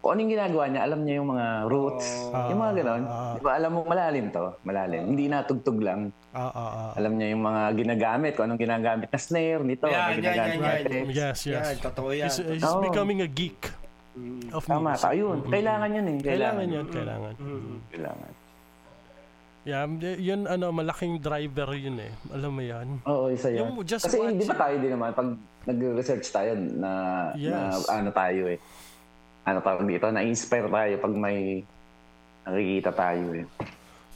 [0.00, 2.06] kung anong ginagawa niya, alam niya yung mga roots.
[2.32, 2.48] Oh.
[2.48, 3.02] yung mga ganon.
[3.04, 3.36] Ah.
[3.36, 4.44] Di ba, alam mo, malalim to.
[4.64, 5.02] Malalim.
[5.04, 6.08] Hindi na tugtog lang.
[6.32, 6.90] Ah, ah, ah.
[6.96, 9.84] Alam niya yung mga ginagamit, kung anong ginagamit na snare nito.
[9.84, 10.80] Ano yan, ginagamit na yan.
[10.80, 11.12] effects.
[11.12, 11.66] Yes, yes.
[11.68, 12.26] Yan, totoo yan.
[12.26, 12.80] He's, he's Oo.
[12.80, 13.76] becoming a geek
[14.18, 14.50] Mm.
[14.50, 15.04] of Tama, music.
[15.04, 15.38] ta- yun.
[15.46, 16.18] Kailangan yun eh.
[16.18, 17.34] Kailangan yun, kailangan.
[17.38, 17.76] Mm.
[17.86, 18.30] Kailangan.
[19.62, 19.84] Yeah,
[20.16, 22.10] yun ano, malaking driver yun eh.
[22.32, 22.88] Alam mo yan?
[23.04, 23.68] Oo, isa yan.
[23.68, 25.28] Yung just Kasi hindi watch- ba tayo din naman, pag
[25.68, 26.92] nag-research tayo na,
[27.36, 27.52] Yes.
[27.52, 28.58] na ano tayo eh.
[29.44, 31.64] Ano tawag dito, na-inspire tayo pag may
[32.48, 33.44] nakikita tayo eh.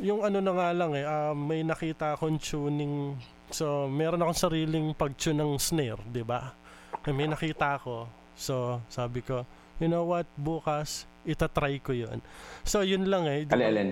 [0.00, 3.20] Yung ano na nga lang eh, ah, may nakita akong tuning.
[3.52, 6.56] So, meron akong sariling pag-tune ng snare, di ba?
[7.04, 8.08] May nakita ako.
[8.32, 9.44] So, sabi ko,
[9.76, 12.24] you know what, bukas, itatry ko yun.
[12.64, 13.44] So, yun lang eh.
[13.44, 13.60] di ba?
[13.60, 13.90] Alin, alin.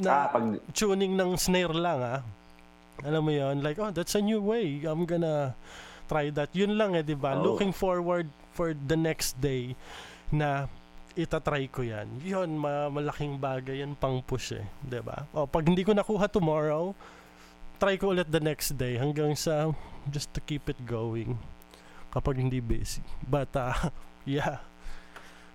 [0.00, 2.20] Na, ah, pag, tuning ng snare lang ah.
[3.04, 4.80] Alam mo yon like, oh, that's a new way.
[4.88, 5.52] I'm gonna
[6.12, 6.52] try that.
[6.52, 7.32] Yun lang eh, di ba?
[7.40, 7.56] Oh.
[7.56, 9.72] Looking forward for the next day
[10.28, 10.68] na
[11.16, 12.04] itatry ko yan.
[12.20, 14.68] Yun, ma- malaking bagay yan pang push eh.
[14.84, 15.24] Di ba?
[15.32, 16.92] O, pag hindi ko nakuha tomorrow,
[17.80, 19.72] try ko ulit the next day hanggang sa
[20.12, 21.40] just to keep it going
[22.12, 23.00] kapag hindi busy.
[23.24, 23.88] But, ah,
[24.28, 24.60] yeah.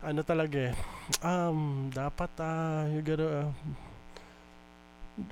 [0.02, 0.76] Ano talaga eh.
[1.22, 3.50] Um, dapat, ah, you gotta, uh,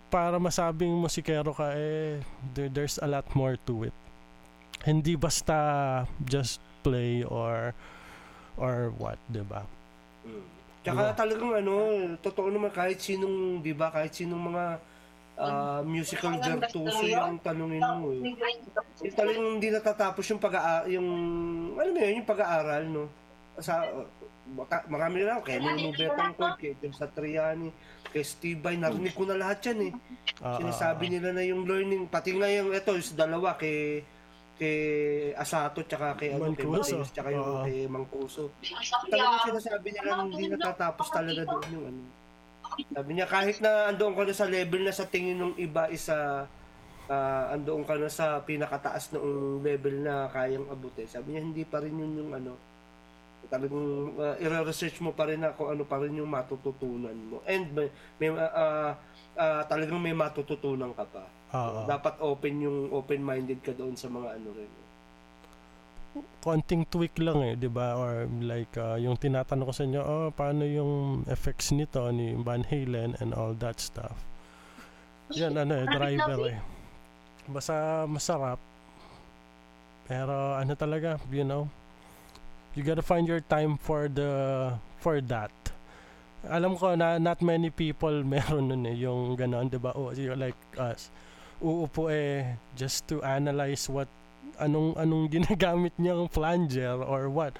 [0.09, 2.17] para masabing musikero ka eh
[2.57, 3.95] there, there's a lot more to it
[4.85, 5.57] hindi basta
[6.21, 7.73] just play or
[8.61, 9.65] or what 'di ba?
[10.85, 11.75] Tsaka talagang ano,
[12.21, 14.65] totoo naman kahit sinong, di ba, kahit sinong mga
[15.41, 18.37] ah, musical virtuoso yung tanungin mo eh.
[19.01, 21.09] Eh, talagang hindi natatapos yung pag yung,
[21.73, 23.09] ano mo yun, yung pag-aaral, no?
[23.57, 23.81] Sa,
[24.53, 27.73] baka, marami na lang, kay Nino Betangcourt, kay Tim Satriani,
[28.13, 29.93] kay Steve Vai, narinig ko na lahat yan eh.
[30.37, 34.05] Ah, ah, Sinasabi nila na yung learning, pati nga yung, ito, yung dalawa, kay
[34.55, 34.79] kay
[35.35, 36.63] Asato tsaka kay ano kay.
[36.63, 37.63] Mateus tsaka yung Oo.
[37.67, 38.43] kay Mangkuso.
[39.11, 42.01] Talagang sinasabi nila na hindi natatapos talaga doon yung ano.
[42.91, 46.47] Sabi niya kahit na andoon ka na sa level na sa tingin ng iba isa
[47.05, 51.05] ah andoon ka na sa pinakataas ng level na kayang abutin.
[51.05, 52.55] Sabi niya hindi pa rin yun yung ano
[53.47, 57.41] talagang uh, i-research mo pa rin na kung ano pa rin yung matututunan mo.
[57.45, 57.87] And may,
[58.17, 58.97] may ah,
[59.37, 61.23] ah, talagang may matututunan ka pa.
[61.55, 61.85] Ah, ah.
[61.87, 64.71] Dapat open yung open-minded ka doon sa mga ano rin.
[66.39, 67.97] konting tweak lang eh 'di ba?
[67.97, 72.63] Or like ah, yung tinatanong ko sa inyo oh paano yung effects nito ni Van
[72.63, 74.15] Halen and all that stuff?
[75.33, 76.57] Yan ano eh driver eh.
[77.49, 78.61] Basta masarap.
[80.05, 81.67] Pero ano talaga you know?
[82.75, 84.29] You gotta find your time for the
[84.99, 85.51] for that.
[86.45, 89.97] Alam ko na not many people meron nun eh yung ganon 'di ba?
[89.97, 91.09] Oh like us
[91.59, 94.07] uupo eh just to analyze what
[94.57, 97.55] anong anong ginagamit niyang flanger or what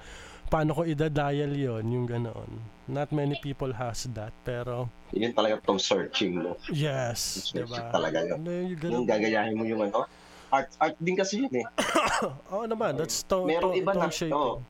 [0.46, 2.50] paano ko idadial yon yung ganoon
[2.86, 6.54] not many people has that pero Yun talaga tong searching mo.
[6.68, 8.38] yes Searching diba talaga yun.
[8.38, 10.06] Ano, gotta- Yung gagayahin mo yung ano.
[10.46, 11.66] Art art din kasi yun eh.
[12.54, 14.34] Oo naman that's to, Merong to, iba na, tone shaping.
[14.34, 14.62] oh.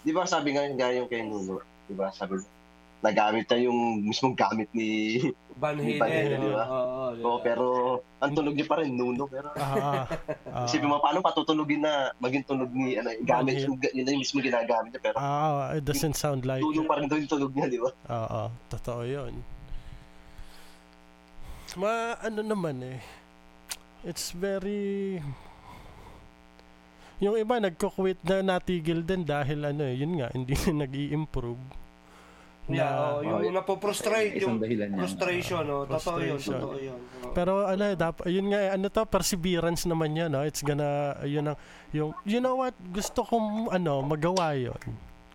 [0.00, 2.36] Di ba sabi nga yung gaya yung kay Nuno, di ba sabi
[3.02, 5.18] nagamit niya yung mismong gamit ni
[5.62, 6.64] Van Ni Van Halen, Halen, di ba?
[6.64, 7.44] oo, di Oo, ba?
[7.44, 7.66] pero
[8.18, 10.06] ang tunog niya pa rin Nuno pero ah,
[10.48, 14.22] ah, isipin mo paano patutulugin na maging tunog ni ano gamit yung yun na yung
[14.22, 17.52] mismo ginagamit niya pero ah, it doesn't sound like tunog pa rin daw yung tunog
[17.52, 17.90] niya, di ba?
[17.90, 19.34] Oo, totoo yun.
[21.72, 23.00] Ma, ano naman eh,
[24.04, 25.16] it's very,
[27.16, 31.62] Yung iba nagko-quit na natigil din dahil ano eh, yun nga, hindi na nag-i-improve.
[32.70, 34.98] Yeah, oh, yung napoprostrate, Isang yung dahilan yan.
[35.02, 35.82] frustration, no?
[35.82, 36.94] Totoo yun, totoo yun.
[36.94, 37.34] Oh.
[37.34, 40.46] Pero ano eh, dap, yun nga, eh, ano to, perseverance naman yan, no?
[40.46, 41.58] It's gonna, yun ang,
[41.90, 44.78] yung, you know what, gusto kong, ano, magawa yun.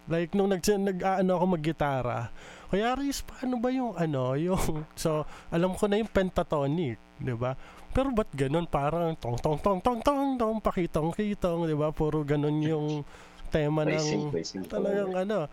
[0.08, 2.32] Like, nung nag, nag ano ako mag-gitara,
[2.72, 7.60] kaya Riz, paano ba yung, ano, yung, so, alam ko na yung pentatonic, di ba?
[7.92, 8.70] Pero ba't ganun?
[8.70, 11.90] Parang tong tong tong tong tong tong pakitong kitong, di ba?
[11.90, 12.88] Puro ganun yung
[13.54, 14.30] tema ng
[14.68, 15.48] talagang ano.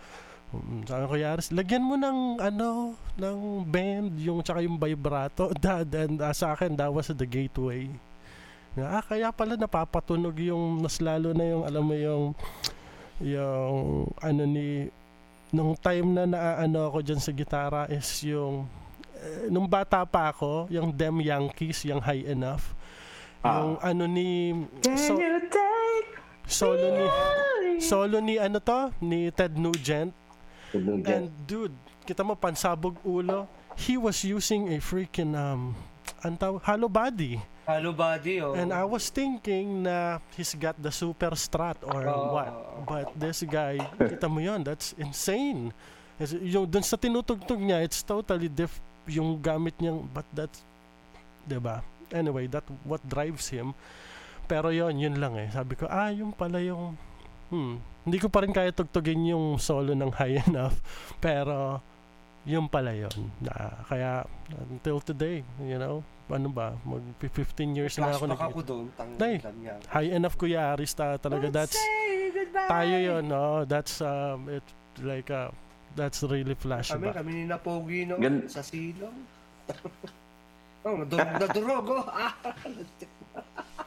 [0.63, 5.51] Mm, Sabi ko, Yaris, lagyan mo ng ano, ng band, yung tsaka yung vibrato.
[5.65, 7.91] Dad, and uh, sa akin, that was the gateway.
[8.75, 12.25] Na, ah, kaya pala napapatunog yung, mas lalo na yung, alam mo yung,
[13.23, 13.75] yung,
[14.19, 14.91] ano ni,
[15.55, 18.67] nung time na naaano ako dyan sa gitara is yung,
[19.15, 22.75] eh, nung bata pa ako, yung Dem Yankees, yung High Enough.
[23.45, 24.57] Yung ano ni,
[24.97, 25.21] so,
[26.49, 27.07] solo ni,
[27.77, 30.17] solo ni ano to, ni Ted Nugent.
[31.07, 33.47] And dude, kita mo pansabog ulo.
[33.75, 35.75] He was using a freaking um
[36.23, 37.39] antaw hollow body.
[37.65, 38.53] Hello, buddy, oh.
[38.53, 42.37] And I was thinking na he's got the super strat or Oh.
[42.37, 42.53] what.
[42.85, 45.73] But this guy, kita mo yun, that's insane.
[46.21, 50.61] Is- Yung dun sa tinutugtog niya, it's totally diff yung gamit niyang but that's
[51.49, 51.81] 'di ba?
[52.13, 53.73] Anyway, that what drives him.
[54.45, 55.49] Pero yon yun lang eh.
[55.49, 57.01] Sabi ko, ah, yung pala yung
[57.51, 60.79] hmm, hindi ko pa rin kaya tugtugin yung solo ng high enough.
[61.25, 61.81] Pero
[62.45, 64.29] yung pala yon na kaya
[64.69, 68.87] until today, you know, ano ba, mag 15 years na ako Flashback ako doon,
[69.61, 69.75] niya.
[69.89, 71.77] high enough kuya Aris ta, talaga that's
[72.69, 74.65] tayo yon no that's um it
[75.01, 75.49] like uh,
[75.97, 79.15] that's really Kami, flashback kami ni Napogi noon, Gan- sa silong.
[80.85, 82.05] oh, nadurog na durog, oh.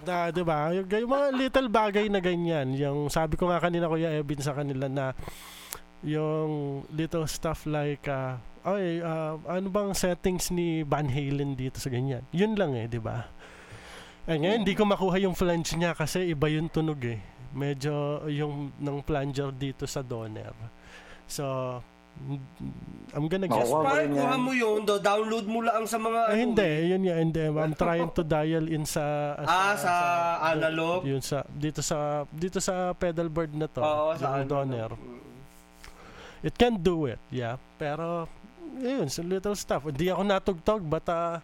[0.05, 0.69] Da, di ba?
[0.73, 2.77] Yung, yung mga little bagay na ganyan.
[2.77, 5.17] Yung sabi ko nga kanina kuya Evin sa kanila na
[6.05, 11.89] yung little stuff like uh, ay uh, ano bang settings ni Van Halen dito sa
[11.89, 12.21] ganyan?
[12.29, 13.25] Yun lang eh di ba?
[14.27, 17.17] Eh ngayon hindi ko makuha yung flange niya kasi iba yung tunog eh.
[17.55, 20.53] Medyo yung ng plunger dito sa donor.
[21.25, 21.43] So
[23.15, 26.31] I'm gonna guess Pare, rin kuha mo yun, do, download mo lang sa mga Ah,
[26.33, 26.91] ano, hindi, eh.
[26.91, 27.43] yun nga, hindi.
[27.47, 29.31] I'm trying to dial in sa...
[29.47, 29.93] Ah, sa
[30.51, 31.07] analog?
[31.07, 33.79] Yun sa, dito sa, dito sa pedal board na to.
[33.79, 34.45] Oo, sa ano.
[34.45, 34.91] donor.
[36.43, 37.57] It can do it, yeah.
[37.79, 38.27] Pero,
[38.77, 39.87] yun, sa little stuff.
[39.87, 41.39] Hindi ako natugtog, but uh,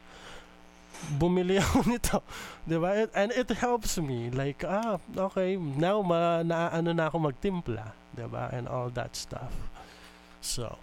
[1.17, 2.19] bumili ako nito.
[2.67, 2.93] Di ba?
[3.01, 4.29] It- and it helps me.
[4.29, 4.99] Like, ah,
[5.31, 7.95] okay, now ma, naano na ako magtimpla.
[8.13, 8.51] Di ba?
[8.53, 9.49] And all that stuff.
[10.43, 10.75] So,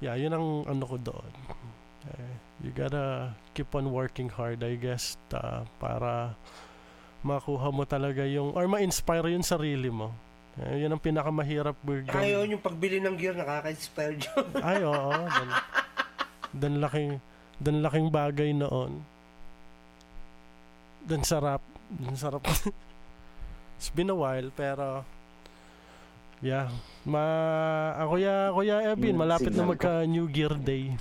[0.00, 1.32] yeah, yun ang ano ko doon.
[2.16, 2.32] Eh,
[2.64, 6.32] you gotta keep on working hard, I guess, ta, para
[7.20, 10.16] makuha mo talaga yung, or ma-inspire yung sarili mo.
[10.64, 11.76] Eh, yun ang pinakamahirap
[12.24, 14.46] yun, yung pagbili ng gear, nakaka-inspire dyan.
[14.64, 15.12] ay, oo.
[15.28, 15.48] Dan,
[16.56, 17.10] dan laking,
[17.60, 19.04] dan laking bagay noon.
[21.04, 21.60] Dan sarap.
[21.92, 22.40] Dan sarap.
[23.76, 25.04] It's been a while, pero
[26.40, 26.68] yeah.
[27.04, 27.22] Ma,
[27.96, 30.92] ah, kuya, kuya Evin, Yung malapit na magka New Gear Day.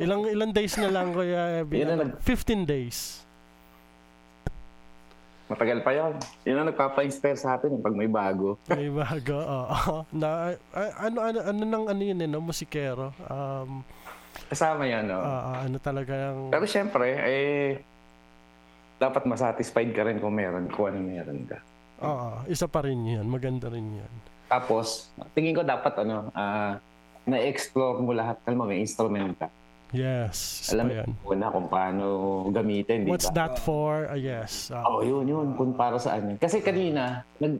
[0.00, 1.86] Ilang ilang days na lang kuya Evin?
[1.86, 2.02] Na Ano?
[2.10, 3.22] nag- 15 days.
[5.50, 6.14] Matagal pa yun.
[6.46, 8.54] Yun ang nagpapa-inspire sa atin eh, pag may bago.
[8.70, 9.34] May bago.
[9.66, 9.94] oo.
[10.14, 10.54] na
[10.94, 12.38] ano ano ano nang ano yun eh, no?
[12.38, 13.10] musikero.
[13.26, 13.82] Um,
[14.46, 15.18] Kasama yan, no?
[15.18, 17.82] ah, ano talaga yung Pero syempre, eh,
[19.02, 21.58] dapat masatisfied ka rin kung meron, kung ano meron ka.
[22.00, 23.24] Oo, isa pa rin 'yan.
[23.24, 24.12] Maganda rin 'yan.
[24.48, 26.80] Tapos, tingin ko dapat ano, ah,
[27.22, 28.40] na-explore mo lahat.
[28.44, 29.46] Alam mo, may instrument ka.
[29.90, 31.10] Yes, Alam mo 'yan.
[31.20, 32.06] muna kung paano
[32.48, 33.46] gamitin, di What's ba?
[33.46, 34.06] that for?
[34.06, 34.70] Ah, yes.
[34.70, 34.86] ah.
[34.86, 35.54] Oh, yun, yun.
[35.54, 36.38] Kung para saan yun.
[36.38, 37.58] Kasi kanina, nag,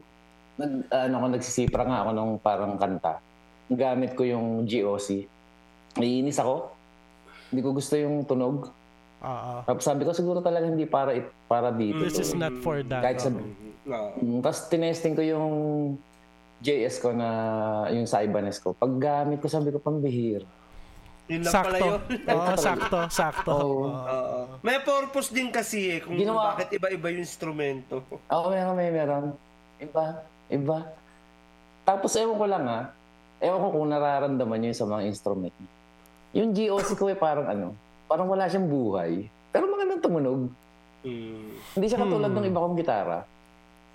[0.56, 3.18] nag, ano ko, nagsisipra nga ako ng parang kanta.
[3.66, 5.26] Gamit ko yung GOC.
[5.98, 6.70] Naiinis ako.
[7.50, 8.70] Hindi ko gusto yung tunog.
[9.20, 9.60] Ah, ah.
[9.62, 12.00] Tapos sabi ko, siguro talaga hindi para it, para dito.
[12.00, 13.04] This is not for that.
[13.04, 13.28] Kahit sa.
[13.28, 14.16] Ah.
[14.16, 15.48] Mm, Tapos tinesting ko yung
[16.60, 17.28] JS ko na
[17.92, 18.72] yung sa Ibanez ko.
[18.72, 20.44] Pag gamit ko, sabi ko, pambihir.
[21.30, 21.86] Yun lang pala sakto.
[21.86, 22.00] yun.
[22.26, 23.50] Oo, sakto, sakto.
[23.54, 23.84] Oo.
[23.86, 24.40] Oo.
[24.60, 28.02] May purpose din kasi eh, kung Ginawa- bakit iba-iba yung instrumento.
[28.34, 29.36] Oo, meron, may meron.
[29.78, 30.78] Iba, iba.
[31.86, 32.80] Tapos ewan ko lang ha,
[33.38, 35.54] ewan ko kung nararamdaman nyo yun sa mga instrument.
[36.34, 37.72] Yung GOC ko eh parang ano,
[38.10, 39.12] parang wala siyang buhay.
[39.48, 40.50] Pero magandang tumunog.
[41.00, 41.54] Mm.
[41.78, 42.36] Hindi siya katulad Hmm.
[42.36, 43.18] ng iba kong gitara.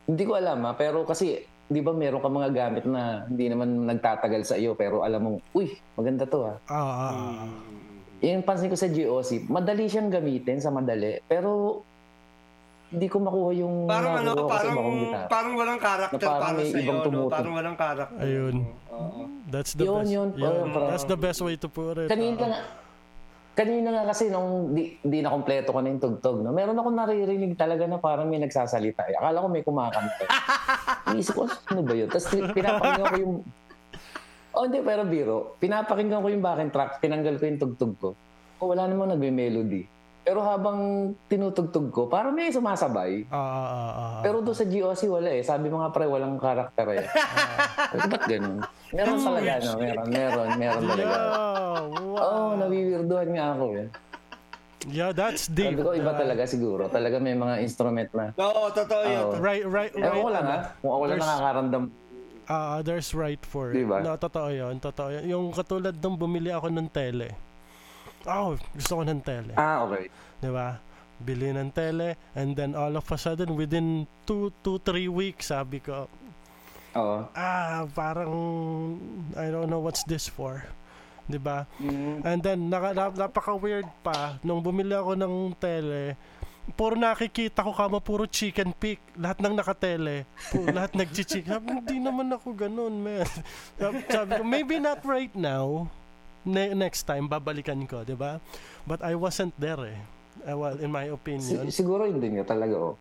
[0.05, 3.83] Hindi ko alam ha, pero kasi, di ba meron ka mga gamit na hindi naman
[3.85, 6.55] nagtatagal sa iyo, pero alam mong, uy, maganda to ha.
[6.65, 7.11] Ah, ah, ah.
[7.43, 7.59] Mm.
[8.23, 11.83] Yung pansin ko sa GOC, madali siyang gamitin sa madali, pero
[12.87, 14.75] hindi ko makuha yung Parang ano, parang
[15.27, 17.27] parang walang character Na parang para sa iyo, ibang no?
[17.27, 18.17] Parang walang character.
[18.17, 18.55] Ayun.
[18.87, 19.19] Oo.
[19.45, 20.09] That's the Yun, best.
[20.09, 20.27] yun.
[20.33, 22.07] Yeah, Parang- that's the best way to put it.
[22.07, 22.47] Kanina Ah.
[22.47, 22.59] nga,
[23.55, 26.51] kanina nga kasi nung di, di na kompleto ko na yung tugtog, no?
[26.51, 29.07] meron akong naririnig talaga na parang may nagsasalita.
[29.15, 30.27] Akala ko may kumakanta.
[31.15, 32.11] Iisip ko, ano ba yun?
[32.11, 33.35] Tapos pinapakinggan ko yung...
[34.55, 35.55] Oh, hindi, pero biro.
[35.63, 38.09] Pinapakinggan ko yung backing track, tinanggal ko yung tugtog ko.
[38.59, 39.94] Oh, wala namang nagme-melody.
[40.25, 43.29] Pero habang tinutugtog ko, parang may sumasabay.
[43.29, 44.21] Ah, ah, ah, ah.
[44.25, 45.45] Pero doon sa GOC wala eh.
[45.45, 47.05] Sabi mo nga pre, walang karakter eh.
[47.93, 48.57] Uh, ba't ganun?
[48.89, 49.71] Meron talaga, no?
[49.77, 51.13] Meron, meron, meron talaga.
[51.13, 51.77] Oo,
[52.17, 52.25] wow.
[52.25, 53.87] oh, nawiwirduhan nga ako eh.
[54.89, 55.77] Yeah, that's deep.
[55.77, 56.83] Sabi ko, iba Uh, talaga siguro.
[56.89, 58.33] Talaga may mga instrument na.
[58.41, 59.23] Oo, totoo yun.
[59.29, 59.33] Oo.
[59.37, 60.09] Right, right, right.
[60.09, 60.57] Ewan ko lang ha.
[60.81, 61.83] Kung ako lang nakakaramdam.
[62.45, 63.81] Ah, there's right for it.
[63.81, 64.01] Diba?
[64.01, 65.23] No, totoo yun, totoo yun.
[65.29, 67.33] Yung katulad nung bumili ako ng tele.
[68.25, 69.53] Oh, gusto ko ng tele.
[69.55, 70.09] Ah, okay.
[70.41, 70.77] Di ba?
[71.15, 75.79] Bili ng tele, and then all of a sudden, within 2 to 3 weeks, sabi
[75.79, 76.11] ko,
[76.95, 77.17] Oo.
[77.31, 78.33] ah, parang,
[79.39, 80.65] I don't know what's this for.
[81.25, 81.65] Di ba?
[81.81, 82.21] Mm.
[82.21, 86.19] And then, naka, nap- napaka-weird pa, nung bumili ako ng tele,
[86.73, 88.99] puro nakikita ko kama puro chicken pick.
[89.17, 90.25] Lahat ng nakatele.
[90.51, 91.45] Puro, lahat nagchichik.
[91.45, 93.25] Sabi, hindi naman ako ganun, man.
[93.77, 95.89] Sabi, sabi ko, maybe not right now.
[96.45, 98.37] Ne- next time, babalikan ko, di ba?
[98.85, 99.99] But I wasn't there eh.
[100.45, 101.65] Uh, well, in my Si- opinion.
[101.73, 102.95] siguro hindi nga talaga, oh.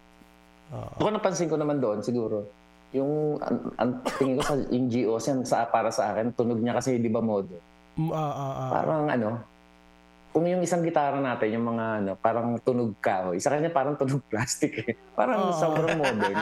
[0.72, 2.48] Ako napansin ko naman doon, siguro.
[2.90, 6.74] Yung, ang, ang tingin ko sa yung GOC, ang sa, para sa akin, tunog niya
[6.74, 7.52] kasi di ba modo.
[8.10, 8.70] Ah, ah, ah.
[8.72, 9.28] Parang ano,
[10.34, 13.38] kung yung isang gitara natin, yung mga ano, parang tunog kahoy.
[13.38, 14.98] Sa kanya parang tunog plastic eh.
[15.14, 15.54] Parang Oo.
[15.54, 16.38] sobrang modern.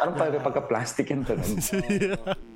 [0.00, 1.44] Parang pag, pagka-plastic yung tunog.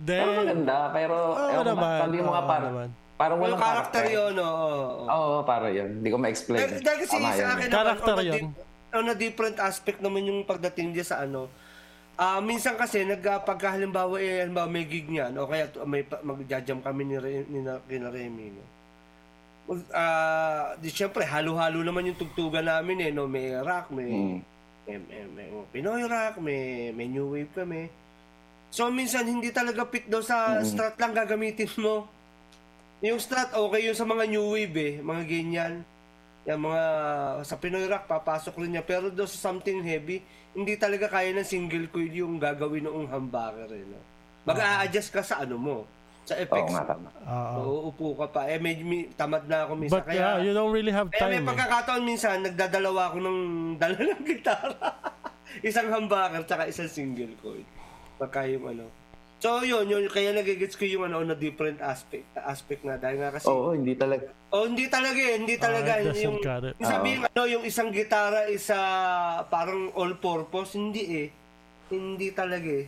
[0.00, 1.98] Then, Pero maganda, pero oo ewan naman.
[2.00, 2.88] sabi mo nga parang, naman.
[3.14, 4.48] parang Walang character yun, oo.
[4.48, 5.04] oo.
[5.06, 6.00] Oo, para yun.
[6.00, 6.56] Hindi ko ma-explain.
[6.58, 8.36] Dahil, dahil kasi Tama sa akin Character naman, on a yun.
[8.40, 11.46] di- on a different aspect naman yung pagdating niya sa ano.
[12.16, 17.06] Ah, minsan kasi nagpagka halimbawa eh halimbawa may gig niyan o kaya may magjajam kami
[17.06, 18.64] ni Re, ni na, kina Remy no.
[19.88, 24.38] Ah, di syempre halo-halo naman yung tugtugan namin eh no, may rock, may Mm.
[24.82, 26.60] may, may, may Pinoy rock, may
[26.90, 27.86] may new wave kami.
[28.70, 30.64] So minsan hindi talaga fit daw sa Mm.
[30.64, 32.06] strat lang gagamitin mo.
[33.00, 35.74] Yung strat okay yung sa mga new wave eh, mga ganyan.
[36.42, 36.82] Yung mga
[37.42, 41.44] sa Pinoy rock papasok rin niya pero daw sa something heavy, hindi talaga kaya ng
[41.44, 43.84] single coil yung gagawin noong humbucker eh.
[43.84, 43.98] No?
[44.42, 45.76] Mag-a-adjust ka sa ano mo,
[46.22, 46.72] sa Oo effects.
[46.72, 47.08] nga, tama.
[47.20, 47.58] Oo.
[47.60, 48.40] Oo, upo ka pa.
[48.46, 49.98] Eh, may, may- tamad na ako minsan.
[49.98, 51.44] But yeah, you don't really have Kaya may time.
[51.44, 51.48] eh.
[51.50, 53.38] pagkakataon minsan, nagdadalawa ako ng
[53.82, 54.88] dala ng gitara.
[55.60, 57.62] isang humbucker tsaka isang single coil.
[58.20, 58.84] Pagka yung ano.
[59.40, 63.32] So yun, yun kaya nagigets ko yung ano na different aspect aspect na dahil nga
[63.32, 64.28] kasi Oo, hindi talaga.
[64.52, 66.36] Oh, hindi talaga eh, hindi talaga Ah, doesn't yung
[66.76, 68.76] yung sabihin ano yung isang gitara isa
[69.48, 71.28] parang all purpose, hindi eh.
[71.88, 72.86] Hindi talaga eh.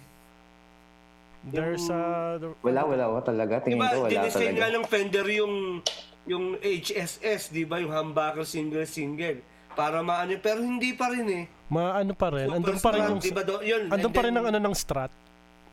[1.42, 3.64] There's uh, the- Wala, wala, wala talaga.
[3.64, 4.70] Tingin Diba, ko wala talaga.
[4.70, 5.54] ng Fender yung
[6.22, 7.82] yung HSS, di ba?
[7.82, 9.42] Yung humbucker single single.
[9.72, 11.44] Para maano, pero hindi pa rin eh.
[11.72, 12.48] Maano pa rin.
[12.52, 13.88] Andun pa rin yung di ba do, yun.
[13.88, 15.12] andun and pa rin ang ano ng strat.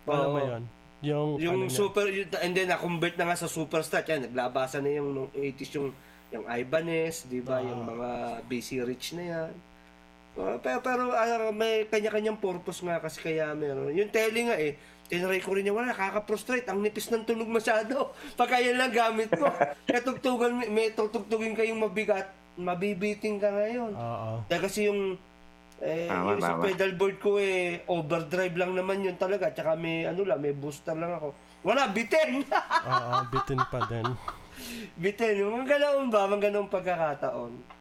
[0.08, 0.40] Alam mo.
[0.40, 0.64] 'yon.
[1.00, 4.08] Yung Yung ano super, yun- and then na-convert na nga sa super strat.
[4.08, 5.92] Yan, naglabasan na yung nung 80s yung
[6.30, 7.60] yung Ibanez, di ba?
[7.60, 8.10] Yung mga
[8.46, 9.52] BC Rich na yan.
[10.38, 13.92] Uh, pero pero ah, may kanya-kanyang purpose nga kasi kaya meron.
[13.92, 14.78] Yung tele nga eh,
[15.10, 16.70] tinry ko rin niya, wala, nakaka-prostrate.
[16.70, 18.14] Ang nipis ng tunog masyado.
[18.40, 19.50] Pagka yan lang gamit mo.
[19.90, 23.92] Kaya tugtugan, may- may tutugtugin kayong mabigat, mabibiting ka ngayon.
[23.98, 24.32] Oo.
[24.46, 25.18] Dahil kasi yung
[25.80, 26.64] eh, Tama, yung sa tama.
[26.68, 29.52] pedalboard ko eh, overdrive lang naman yun talaga.
[29.52, 31.32] Tsaka may, ano lang, may booster lang ako.
[31.64, 32.44] Wala, bitin!
[32.88, 34.08] Oo, bitin pa din.
[35.04, 35.40] bitin.
[35.40, 36.28] Yung mga ganoon ba?
[36.28, 37.79] Mga ganoong pagkakataon.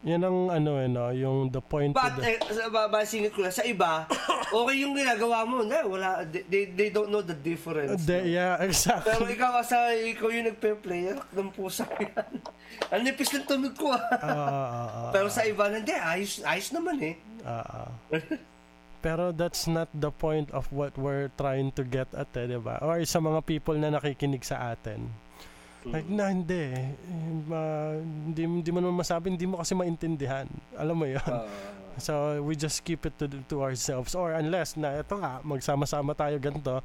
[0.00, 3.52] Yan ang ano eh no, yung the point But, the, eh, sa babasingit ko lang,
[3.52, 4.08] sa iba,
[4.48, 5.60] okay yung ginagawa mo.
[5.60, 8.08] Na, wala, they, they, they don't know the difference.
[8.08, 9.36] De- yeah, Pero exactly.
[9.36, 12.40] ikaw, asa, ikaw yung nagpe-play, ng pusa yan.
[12.96, 14.00] Ang nipis ng tunog ko ah.
[14.24, 17.14] Oo, oo, oo, Pero sa iba, hindi, ayos, ayos naman eh.
[17.44, 17.82] oo.
[19.00, 22.76] Pero that's not the point of what we're trying to get at, eh, 'di ba?
[22.84, 25.08] Or sa mga people na nakikinig sa atin.
[25.88, 26.76] Like, na, hindi.
[27.48, 30.44] Ma, hindi, hindi mo naman masabi, hindi mo kasi maintindihan.
[30.76, 31.24] Alam mo yun.
[31.24, 31.48] Ah.
[32.00, 34.16] So, we just keep it to, to ourselves.
[34.16, 36.80] Or unless na, ito nga, magsama-sama tayo ganito.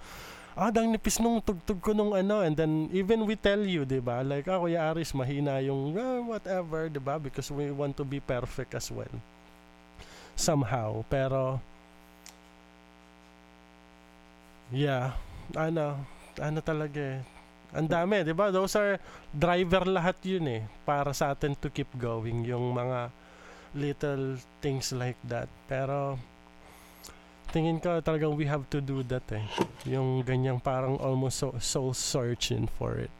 [0.56, 2.44] Ah, dang nipis nung tugtog ko nung ano.
[2.44, 4.24] And then, even we tell you, di ba?
[4.24, 7.16] Like, ah, Kuya Aris, mahina yung ah, whatever, di ba?
[7.16, 9.12] Because we want to be perfect as well.
[10.36, 11.04] Somehow.
[11.08, 11.64] Pero,
[14.74, 15.16] yeah.
[15.56, 15.96] Ano,
[16.42, 17.35] ano talaga eh.
[17.76, 18.50] Ang dami, di ba?
[18.56, 18.96] Those are
[19.36, 20.64] driver lahat yun eh.
[20.88, 22.48] Para sa atin to keep going.
[22.48, 23.12] Yung mga
[23.76, 25.52] little things like that.
[25.68, 26.16] Pero
[27.52, 29.44] tingin ko talagang we have to do that eh.
[29.84, 33.12] Yung ganyang parang almost so, soul searching for it.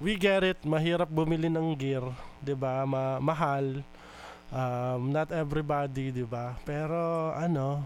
[0.00, 2.00] We get it, mahirap bumili ng gear,
[2.40, 2.88] 'di ba?
[2.88, 3.84] Ma- mahal.
[4.48, 6.56] Um, not everybody, 'di ba?
[6.64, 7.84] Pero ano,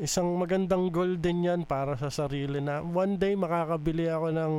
[0.00, 4.52] isang magandang goal din 'yan para sa sarili na one day makakabili ako ng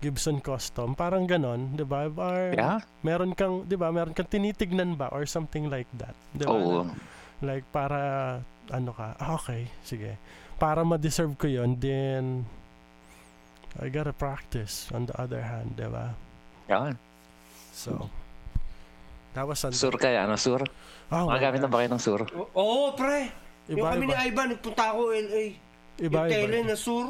[0.00, 0.96] Gibson Custom.
[0.96, 2.08] Parang ganon, 'di ba?
[2.08, 2.80] Or Yeah?
[3.04, 3.92] meron kang, 'di ba?
[3.92, 6.16] Meron kang tinitignan ba or something like that.
[6.32, 6.56] 'Di ba?
[6.56, 6.88] Oo.
[7.42, 8.00] Like para
[8.70, 9.18] ano ka?
[9.18, 10.14] ah, okay, sige.
[10.56, 12.44] Para ma-deserve ko 'yon, then
[13.78, 16.14] I gotta practice on the other hand, 'di ba?
[16.70, 16.94] Yan.
[17.74, 18.08] So
[19.34, 19.62] that was.
[19.74, 20.62] Sur kaya, ano, sur?
[21.10, 22.20] Oh, my Magagamit na ba kayo ng sur?
[22.54, 23.49] Oo, pre.
[23.70, 24.26] Yung Iba, kami ni iba.
[24.26, 25.44] Ivan, nagpunta ako LA.
[25.96, 26.66] Iba, yung tele iba.
[26.66, 27.06] na sur,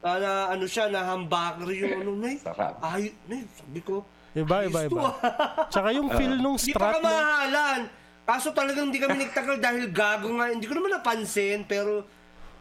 [0.00, 2.38] ah, na ano siya, na humbucker yung ano na eh.
[2.38, 2.74] Sarap.
[2.78, 4.06] Ay, na sabi ko.
[4.32, 5.02] Iba, iba, "Ayos to, iba.
[5.04, 6.98] ah." Tsaka yung feel nung Hindi pa strap mo.
[7.02, 7.80] kamahalan.
[8.24, 10.46] Kaso talagang hindi kami nagtagal dahil gago nga.
[10.48, 12.06] Hindi ko naman napansin, pero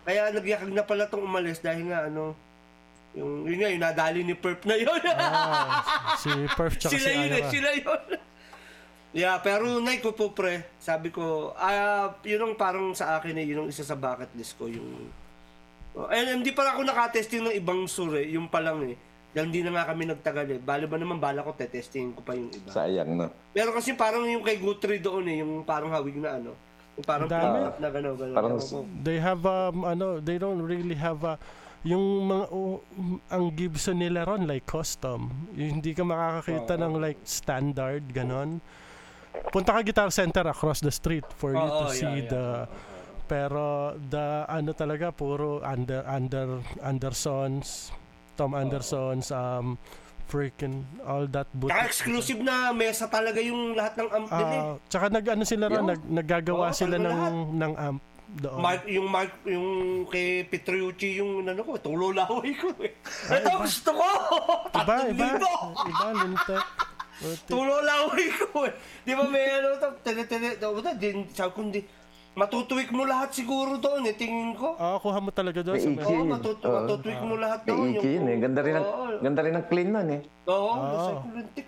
[0.04, 2.36] kaya nagyakag na pala tong umalis dahil nga ano,
[3.14, 5.00] yung, yun nga, yung nadali ni Perp na yun.
[5.08, 5.80] Ah,
[6.18, 7.48] si Perf tsaka sila si yun eh, Ira.
[7.48, 8.02] sila yun.
[9.14, 13.46] Yeah, pero nai ko po pre, sabi ko, ah, yun ang parang sa akin eh,
[13.46, 15.10] yun ang isa sa bucket list ko, yung
[15.94, 18.98] Oh, and hindi pa ako nakatesting ng ibang sur eh, yung pa lang eh.
[19.34, 20.60] Dahil hindi na nga kami nagtagal eh.
[20.62, 22.70] Bali ba naman bala ko tetestingin ko pa yung iba.
[22.74, 23.30] Sayang, no?
[23.54, 26.58] Pero kasi parang yung kay Guthrie doon eh, yung parang hawig na ano.
[26.98, 27.58] Yung parang Ang dami.
[27.78, 28.38] na gano'n, gano'n.
[28.38, 28.58] Parang.
[29.06, 31.38] They have um, ano, they don't really have a
[31.84, 32.80] yung mga oh,
[33.28, 35.30] ang Gibson nila ron like custom.
[35.54, 38.64] Yung hindi ka makakakita ng like standard ganon.
[39.54, 42.30] Punta ka Guitar Center across the street for you to yeah, see yeah.
[42.30, 42.46] the
[43.24, 47.90] pero the ano talaga puro under under Andersons,
[48.36, 49.80] Tom Andersons um
[50.28, 51.48] freaking all that.
[51.54, 54.64] Tsaka exclusive na mesa talaga yung lahat ng amp nila eh.
[54.64, 57.34] Ah, tsaka nag ano sila ron, nag, naggagawa Oo, sila ng lahat.
[57.54, 58.02] ng amp
[58.34, 58.58] doon.
[58.58, 59.68] Mark, yung Mark, yung
[60.10, 62.98] kay Petrucci, yung ano ko, tulo laway ko eh.
[63.30, 64.10] Ito gusto ko!
[64.74, 65.28] Iba, iba.
[65.86, 66.66] Iba, lintek.
[67.46, 68.74] Tulo laway ko eh.
[69.06, 69.90] Di ba may ano to,
[70.74, 71.82] wala, din, sabi ko hindi,
[72.34, 74.74] matutuwik mo lahat siguro doon eh, tingin ko.
[74.74, 76.28] Oo, kuha mo talaga doon May EQ Oo, yun.
[76.34, 76.74] matut Oo.
[76.82, 77.88] matutuwik mo lahat May doon.
[77.94, 78.38] EQ yun eh.
[78.42, 79.06] Ganda rin ang, Oo.
[79.22, 80.22] ganda rin ang clean nun eh.
[80.50, 80.90] Oo, Oo.
[80.90, 81.68] basta ko lintik.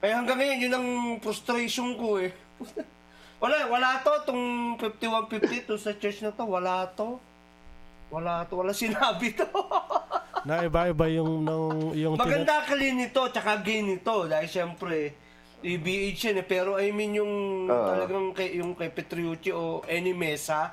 [0.00, 0.88] Kaya hanggang ngayon, yun ang
[1.22, 2.34] frustration ko eh.
[3.42, 4.44] wala, wala to, itong
[4.82, 7.20] 5152 sa church na to, wala to.
[8.10, 9.46] Wala to, wala sinabi to.
[10.42, 15.14] na iba-iba yung nung yung tina- Maganda clean nito, tsaka gain nito, dahil syempre,
[15.60, 16.46] EBH yan eh.
[16.46, 17.32] Pero I mean yung
[17.66, 17.86] Oo.
[17.86, 20.72] talagang kay, yung kay Petrucci o any mesa,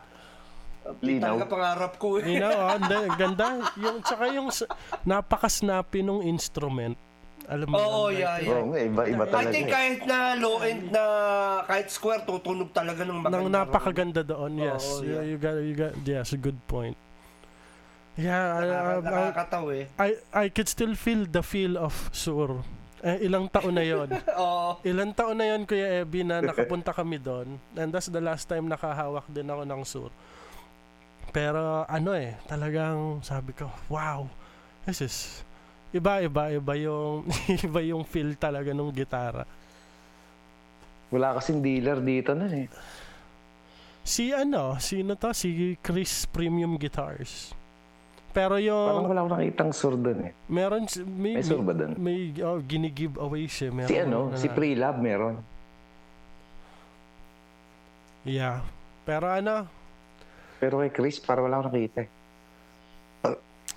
[0.83, 1.35] uh, Linaw.
[1.35, 2.39] talaga pangarap ko eh.
[2.39, 3.45] Know, oh, hindi, ganda.
[3.75, 4.67] Yung, tsaka yung s-
[5.03, 6.95] napaka-snappy nung instrument.
[7.47, 8.59] Alam mo Oo, yun, yeah, yeah.
[8.59, 9.71] Oo nga, iba, iba I talaga think eh.
[9.71, 11.03] kahit na low end na
[11.63, 13.39] kahit square tutunog talaga ng maganda.
[13.39, 14.83] Nang napakaganda doon, yes.
[14.99, 15.23] You, yeah.
[15.23, 16.95] you got, you got, yes, a good point.
[18.17, 19.85] Yeah, I, Nakaka- I, I, Nakakataw eh.
[20.01, 22.65] I, I could still feel the feel of Sur.
[23.05, 24.09] Eh, ilang taon na yon
[24.41, 24.81] Oo.
[24.81, 27.61] Ilang taon na yon Kuya Ebi, na nakapunta kami doon.
[27.77, 30.09] And that's the last time nakahawak din ako ng sur.
[31.29, 34.25] Pero ano eh, talagang sabi ko, wow,
[34.89, 35.45] this is,
[35.93, 37.29] iba, iba, iba yung,
[37.69, 39.45] iba yung feel talaga ng gitara.
[41.13, 42.67] Wala kasing dealer dito nun eh.
[44.01, 45.29] Si ano, sino to?
[45.37, 47.53] Si Chris Premium Guitars.
[48.37, 50.31] Pero Parang yung, wala akong nakitang sur dun eh.
[50.45, 51.97] meron, si- may, May sur ba dun?
[51.97, 53.73] may oh, gini-give away siya.
[53.73, 55.41] Meron, Si ano, na- si Pre-Lab meron.
[58.21, 58.61] Yeah.
[59.01, 59.65] Pero ano,
[60.57, 62.09] Pero kay Chris, parang wala akong nakita eh.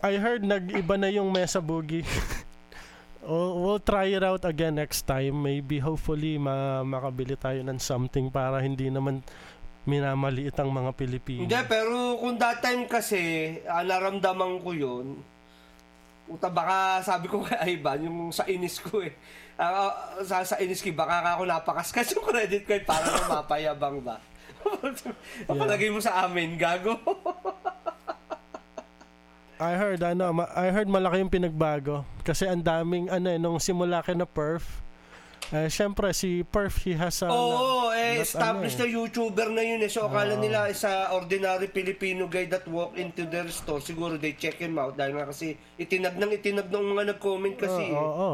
[0.01, 2.05] I heard nag-iba na yung Mesa Boogie.
[3.21, 5.45] Oh, we'll try it out again next time.
[5.45, 9.21] Maybe hopefully ma makabili tayo ng something para hindi naman
[9.89, 11.45] minamaliit ang mga Pilipino.
[11.45, 13.21] Hindi, pero kung that time kasi,
[13.65, 15.07] ah, naramdaman ko yun,
[16.31, 19.11] Uta baka sabi ko kay Ivan, yung sa inis ko eh.
[19.59, 23.99] Ah, ah, sa, sa inis ko, baka ako napakaskas yung credit card para na mapayabang
[23.99, 24.23] ba.
[25.51, 26.95] Palagay mo sa amin, gago.
[29.61, 33.61] I heard ano, ma- I heard malaki yung pinagbago kasi ang daming ano eh, nung
[33.61, 34.81] simula kay na Perf.
[35.51, 39.63] Eh syempre si Perf he has a Oo, eh, that established ano na YouTuber na
[39.67, 39.91] yun eh.
[39.91, 44.63] So, akala nila sa ordinary Filipino guy that walk into their store, siguro they check
[44.63, 47.91] him out dahil nga kasi itinag ng itinag ng mga nag-comment kasi.
[47.91, 47.99] Oo, eh.
[47.99, 48.31] oo.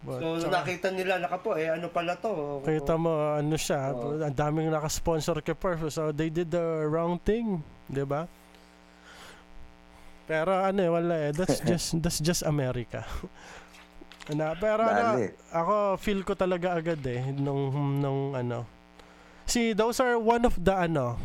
[0.00, 2.62] But, So, tsaka- nakita nila, naka po, eh, ano pala to?
[2.64, 5.90] Kita mo ano siya, ang daming naka-sponsor kay Perf.
[5.90, 7.60] So they did the wrong thing,
[7.90, 8.30] 'di ba?
[10.30, 11.30] Pero ano eh, wala eh.
[11.34, 13.02] That's just that's just America.
[14.30, 15.18] Na, pero ano,
[15.50, 18.62] ako feel ko talaga agad eh nung nung ano.
[19.44, 21.18] See, those are one of the ano,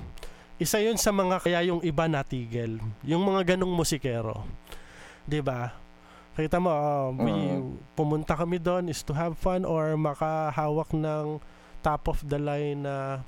[0.58, 2.82] isa yun sa mga kaya yung iba natigil.
[3.06, 4.42] Yung mga ganong musikero.
[5.26, 5.70] 'Di ba?
[6.36, 7.96] Kita mo, uh, we, Mhm.
[7.96, 11.40] pumunta kami doon is to have fun or makahawak ng
[11.80, 13.24] top of the line na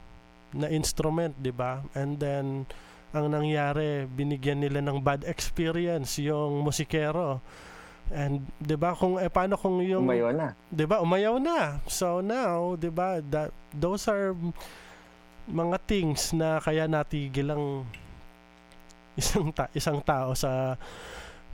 [0.51, 1.85] na instrument, 'di ba?
[1.93, 2.65] And then
[3.13, 7.39] ang nangyari, binigyan nila ng bad experience yung musikero.
[8.13, 10.55] And 'di ba kung eh paano kung yung Umayo na.
[10.71, 11.83] 'di ba umayaw na.
[11.91, 14.31] So now, 'di ba, that those are
[15.47, 17.65] mga things na kaya natigil ang
[19.19, 20.75] isang ta- isang tao sa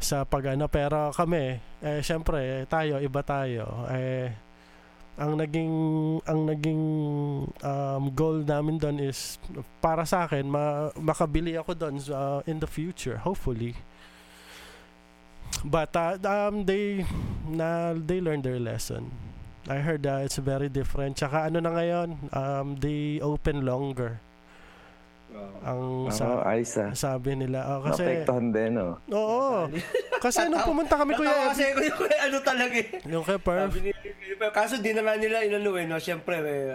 [0.01, 4.36] sa pagano pero kami eh syempre tayo iba tayo eh
[5.16, 5.74] ang naging
[6.26, 6.84] ang naging
[7.62, 9.38] um, goal namin doon is
[9.80, 13.78] para sa akin ma- makabili ako doon uh, in the future hopefully
[15.62, 17.06] but uh, um, they
[17.45, 19.14] na they learned their lesson.
[19.70, 21.16] I heard that it's very different.
[21.16, 24.20] Tsaka ano na ngayon um, they open longer.
[25.64, 26.91] Ang sa, ayos ah.
[26.93, 27.66] sabi nila.
[27.66, 28.93] Oh, kasi Naapektuhan din, oh.
[29.10, 29.66] oo.
[30.22, 32.88] Kasi nung pumunta kami kuya Natawa kasi ko yung kuya, ano talaga eh.
[33.10, 33.72] yung kay Perf.
[33.72, 33.91] Sabi ni,
[34.50, 35.96] kaso di na nga nila inano eh, no?
[35.96, 36.74] Siyempre, eh,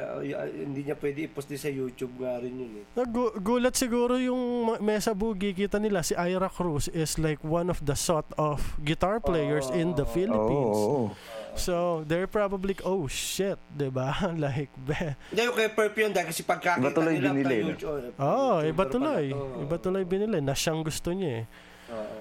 [0.62, 2.84] hindi niya pwede i-post din sa YouTube nga rin yun eh.
[2.94, 4.38] Nagu- gulat siguro yung
[4.78, 9.18] Mesa Boogie kita nila si Ira Cruz is like one of the sought of guitar
[9.18, 10.12] players in the Oh.
[10.14, 10.78] Philippines.
[10.78, 11.10] Oo.
[11.52, 11.74] So
[12.06, 14.14] they're probably oh shit, 'di ba?
[14.38, 14.94] like be.
[15.28, 17.68] Hindi yung kay Perp yun dahil kasi pagkakita Iba tuloy nila binili, no?
[17.74, 18.14] YouTube.
[18.14, 19.24] Oh, iba tuloy.
[19.34, 21.44] Iba tuloy binili na siyang gusto niya eh.
[21.90, 22.18] Oo.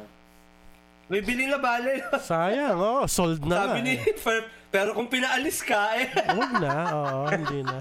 [1.08, 2.04] May bili na bale.
[2.20, 3.72] Sayang, oh, sold na.
[3.72, 4.04] Sabi ni eh.
[4.68, 6.12] Pero kung pinaalis ka eh.
[6.36, 7.78] Huwag na, oo, hindi na.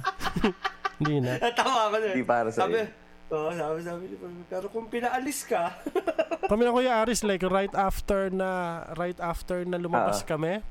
[1.02, 1.32] hindi na.
[1.42, 2.06] Natawa ako na.
[2.14, 2.86] Hindi para sa Sabi, iyo.
[3.26, 4.16] Oo, sabi, sabi ni
[4.46, 5.74] pero kung pinaalis ka,
[6.50, 10.30] Kami na Kuya Aris like right after na right after na lumabas Ah.
[10.30, 10.62] kami.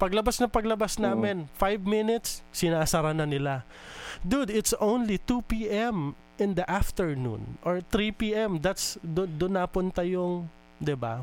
[0.00, 3.62] Paglabas na paglabas namin, 5 minutes sinasara na nila.
[4.24, 6.16] Dude, it's only 2 p.m.
[6.40, 8.58] in the afternoon or 3 p.m.
[8.58, 10.48] That's do, doon napunta yung,
[10.80, 11.22] 'di ba?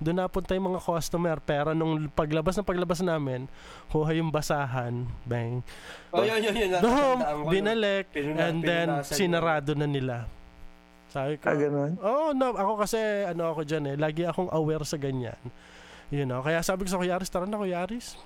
[0.00, 3.44] Doon napunta yung mga customer pero nung paglabas na paglabas namin,
[3.88, 5.60] huha yung basahan, bang.
[6.08, 6.70] oh, yun, yun, yun.
[6.74, 7.52] Doon, natatandaan ko, no?
[7.52, 10.24] binalik, Pinuna- and then sinarado na nila.
[11.10, 11.92] Sabi ko, Ah, ganun?
[12.00, 12.96] Oo, no, ako kasi
[13.26, 15.36] ano ako diyan eh, lagi akong aware sa ganyan.
[16.08, 18.16] You know, kaya sabi ko sa Kuya Aris, tara na Kuya Aris.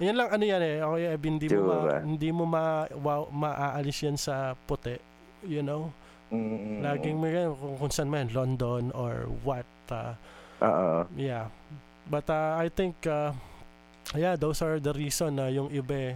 [0.00, 2.62] Yan lang ano yan eh, ako eh, hindi mo ma, hindi mo ma,
[2.96, 4.96] wow, maaalis yan sa puti.
[5.44, 5.92] You know,
[6.30, 9.66] Mm, laging may ganyan, kung, kung saan man, London or what.
[9.90, 10.14] uh,
[10.60, 11.08] Oo.
[11.16, 11.48] yeah.
[12.10, 13.32] But uh, I think, uh,
[14.12, 16.14] yeah, those are the reason na yung iba eh,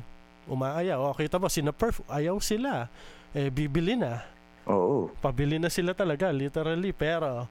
[0.51, 1.01] umaayaw.
[1.01, 2.91] O, kita mo, sina Perf, ayaw sila.
[3.35, 4.23] Eh, bibili na
[4.65, 5.11] Oo.
[5.19, 7.51] pabili na sila talaga literally pero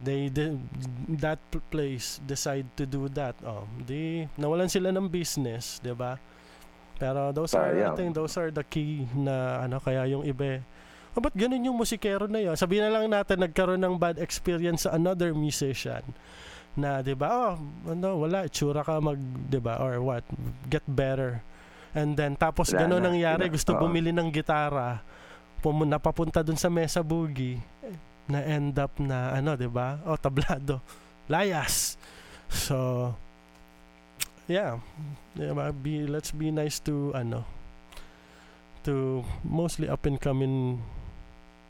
[0.00, 0.54] they, they
[1.18, 6.16] that pl- place decide to do that oh di nawalan sila ng business 'di ba
[6.96, 7.96] pero those are I Sayang.
[7.98, 10.62] think those are the key na ano kaya yung iba
[11.18, 14.86] oh, ba't ganun yung musikero na yun sabihin na lang natin nagkaroon ng bad experience
[14.86, 16.06] sa another musician
[16.78, 17.54] na 'di ba oh
[17.90, 20.22] ano wala itsura ka mag 'di ba or what
[20.70, 21.42] get better
[21.90, 23.06] and then tapos Wala ganun na.
[23.10, 23.54] nangyari Wala.
[23.58, 23.82] gusto Oo.
[23.82, 25.02] bumili ng gitara
[25.58, 27.58] pum- napapunta dun sa Mesa Boogie
[28.30, 30.78] na end up na ano 'di ba oh tablado
[31.26, 31.98] layas
[32.46, 33.10] so
[34.46, 34.78] yeah
[35.34, 37.42] yeah be let's be nice to ano
[38.86, 40.78] to mostly up and coming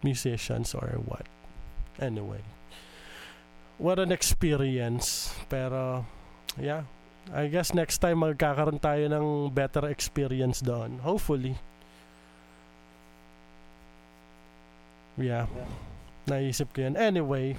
[0.02, 1.26] musicians or what
[1.98, 2.42] anyway
[3.78, 6.06] what an experience pero
[6.58, 6.86] yeah
[7.28, 11.58] I guess next time magkakaroon tayo ng better experience doon hopefully
[15.18, 15.50] yeah
[16.30, 17.58] naisip ko yan anyway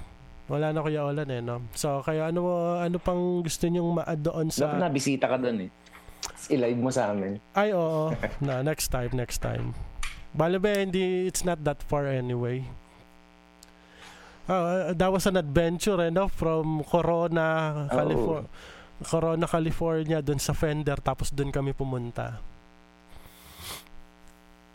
[0.50, 4.50] wala na kuya Olan eh no so kaya ano ano pang gusto nyong ma-add doon
[4.50, 5.70] Dapat sa nabisita ka doon eh.
[6.50, 7.40] I-live mo sa amin.
[7.56, 8.12] ay, oo.
[8.44, 9.72] na, next time, next time.
[10.30, 12.62] Bale ba, hindi, it's not that far anyway.
[14.50, 16.26] Uh, that was an adventure, eh, no?
[16.26, 18.50] From Corona, California.
[19.00, 22.42] Corona, California, dun sa Fender, tapos dun kami pumunta.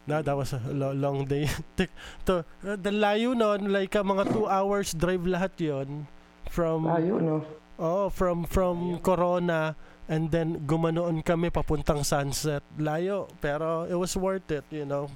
[0.06, 1.50] Na, that was a lo- long day.
[2.26, 6.08] To, uh, the layo nun, like uh, mga two hours drive lahat yon
[6.50, 7.38] From, Layo, no?
[7.76, 9.76] Oh, from from Corona
[10.08, 12.64] and then gumanoon kami papuntang Sunset.
[12.80, 15.10] Layo, pero it was worth it, you know.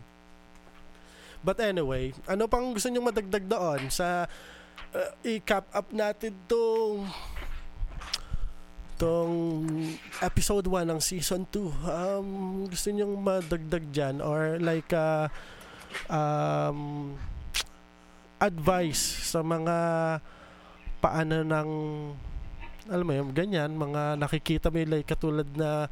[1.39, 4.27] But anyway, ano pang gusto niyo madagdag doon sa
[4.91, 7.07] uh, i-cap up natin tong
[8.99, 9.71] tong
[10.19, 11.87] episode 1 ng season 2.
[11.87, 12.27] Um
[12.67, 15.31] gusto niyo madagdag diyan or like uh,
[16.11, 17.15] um
[18.39, 19.77] advice sa mga
[20.99, 21.69] paano ng
[22.89, 25.87] alam mo yun, ganyan, mga nakikita mo like katulad na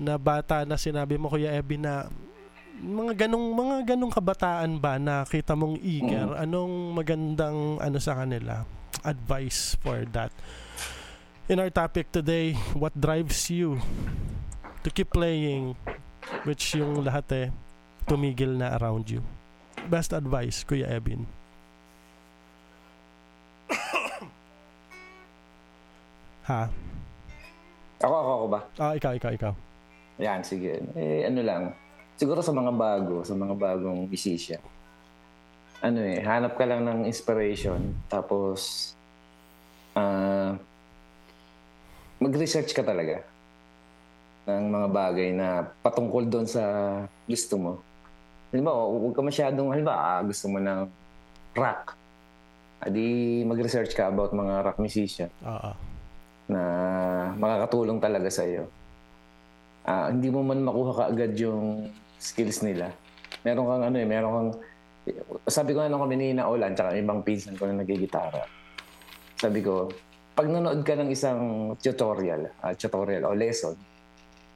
[0.00, 2.08] na bata na sinabi mo Kuya Ebi na
[2.80, 6.32] mga ganong mga ganong kabataan ba na kita mong eager?
[6.40, 8.64] Anong magandang ano sa kanila
[9.04, 10.32] advice for that?
[11.50, 13.76] In our topic today what drives you
[14.80, 15.76] to keep playing
[16.48, 17.48] which yung lahat eh
[18.08, 19.20] tumigil na around you?
[19.92, 21.28] Best advice Kuya Ebin.
[26.42, 26.66] Ha?
[28.02, 28.60] Ako, ako, ako ba?
[28.82, 29.54] ah ikaw ikaw ikaw.
[30.18, 30.82] Yan, sige.
[30.98, 31.70] Eh, ano lang.
[32.16, 34.62] Siguro sa mga bago, sa mga bagong musician.
[35.82, 37.94] Ano eh, hanap ka lang ng inspiration.
[38.06, 38.92] Tapos,
[39.98, 40.54] ah,
[42.22, 43.26] mag-research ka talaga
[44.46, 46.62] ng mga bagay na patungkol doon sa
[47.26, 47.72] gusto mo.
[48.54, 50.80] Halimbawa, huwag ka masyadong, halimbawa, ah, gusto mo ng
[51.56, 51.98] rock.
[52.82, 55.76] Adi mag-research ka about mga rock musician ah ah.
[56.50, 56.62] na
[57.38, 58.66] makakatulong talaga sa iyo.
[59.86, 61.86] Ah, hindi mo man makuha kaagad yung
[62.22, 62.94] skills nila.
[63.42, 64.50] Meron kang ano eh, meron kang
[65.44, 68.46] sabi ko nga nung kami ni Naulan tsaka ibang pinsan ko na nagigitara.
[69.34, 69.90] Sabi ko,
[70.32, 71.40] pag nanood ka ng isang
[71.76, 73.74] tutorial, ah, tutorial o lesson,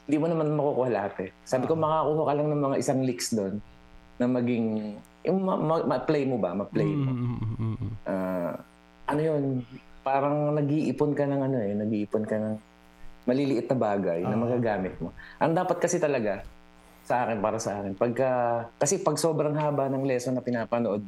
[0.06, 1.30] hindi mo naman makukuha lahat eh.
[1.42, 3.58] Sabi ko, makakuha ka lang ng mga isang licks doon
[4.16, 4.94] na maging,
[5.26, 6.54] yung ma- ma- ma-play mo ba?
[6.54, 7.10] Ma-play mo.
[8.06, 8.54] Ah,
[9.10, 9.42] ano yun,
[10.00, 12.54] parang nag-iipon ka ng ano eh, nag-iipon ka ng
[13.26, 14.38] maliliit na bagay na Ah.
[14.38, 15.10] magagamit mo.
[15.36, 16.46] Ang dapat kasi talaga,
[17.06, 18.30] sa akin, para sa akin, pagka,
[18.82, 21.06] kasi pag sobrang haba ng lesson na pinapanood,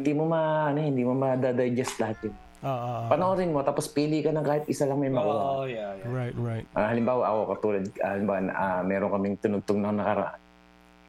[0.00, 2.34] hindi mo ma, ano, hindi mo ma-digest lahat yun.
[2.64, 3.04] Ah.
[3.12, 5.60] Panoorin mo, tapos pili ka ng kahit isa lang may makuha.
[5.60, 6.08] Oh, yeah, yeah.
[6.08, 10.40] right right Ah, halimbawa ako katulad, ah, halimbawa ah, meron kaming tunugtong na nakaraan.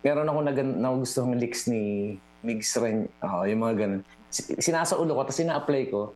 [0.03, 4.01] Meron ako nag nagustuhang licks ni Migs Ren, ah, yung mga ganun.
[4.27, 6.11] Si- Sinasaulo ko, tapos sina-apply ko.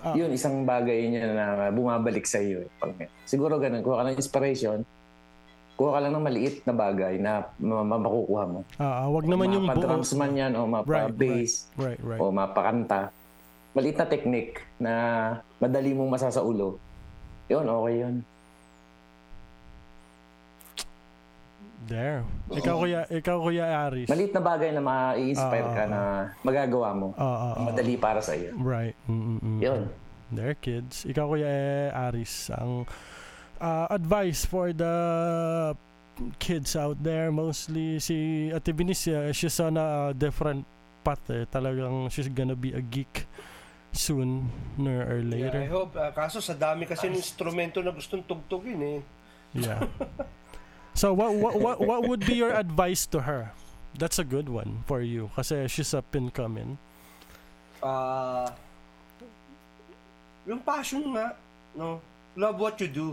[0.00, 0.16] Ah.
[0.16, 2.64] Yun, isang bagay niya na bumabalik sa iyo.
[2.96, 4.80] eh, siguro ganun, kuha ka ng inspiration,
[5.80, 8.60] kuha ka lang ng maliit na bagay na ma- ma- makukuha mo.
[8.76, 12.28] ah, ah, wag naman yung buo Mapa-drums man yan, o Right, mapa-bass, right right o
[12.28, 13.08] mapakanta.
[13.72, 14.92] Maliit na technique na
[15.56, 16.76] madali mong masasaulo.
[17.48, 18.16] Yun, okay yun.
[21.82, 22.22] there
[22.52, 26.00] ikaw kuya ikaw kuya Aris Maliit na bagay na ma-inspire Ah, ka ah, na
[26.40, 27.08] magagawa mo.
[27.16, 27.66] ah, ah, ah.
[27.66, 28.54] Madali para sa iyo.
[28.54, 29.58] right mm, mm, mm.
[29.58, 29.82] Yun.
[30.30, 31.02] There, kids.
[31.02, 31.50] Ikaw, Kuya
[31.90, 32.86] Aris, ang
[33.60, 34.94] uh, advice for the
[36.38, 40.64] kids out there, mostly si Ate Benicia, she's on a different
[41.04, 41.44] path eh.
[41.48, 43.24] Talagang she's gonna be a geek
[43.92, 45.62] soon sooner or Yeah, I later.
[45.66, 45.92] hope.
[45.96, 49.00] ah, kaso sa dami kasi ng instrumento na gustong tugtugin eh.
[49.56, 49.82] Yeah.
[50.94, 53.50] so what, what what what would be your advice to her?
[53.98, 56.78] That's a good one for you kasi she's up and coming.
[57.82, 58.54] Ah,
[60.46, 61.34] yung passion nga,
[61.74, 61.98] no?
[62.38, 63.08] Love what you do.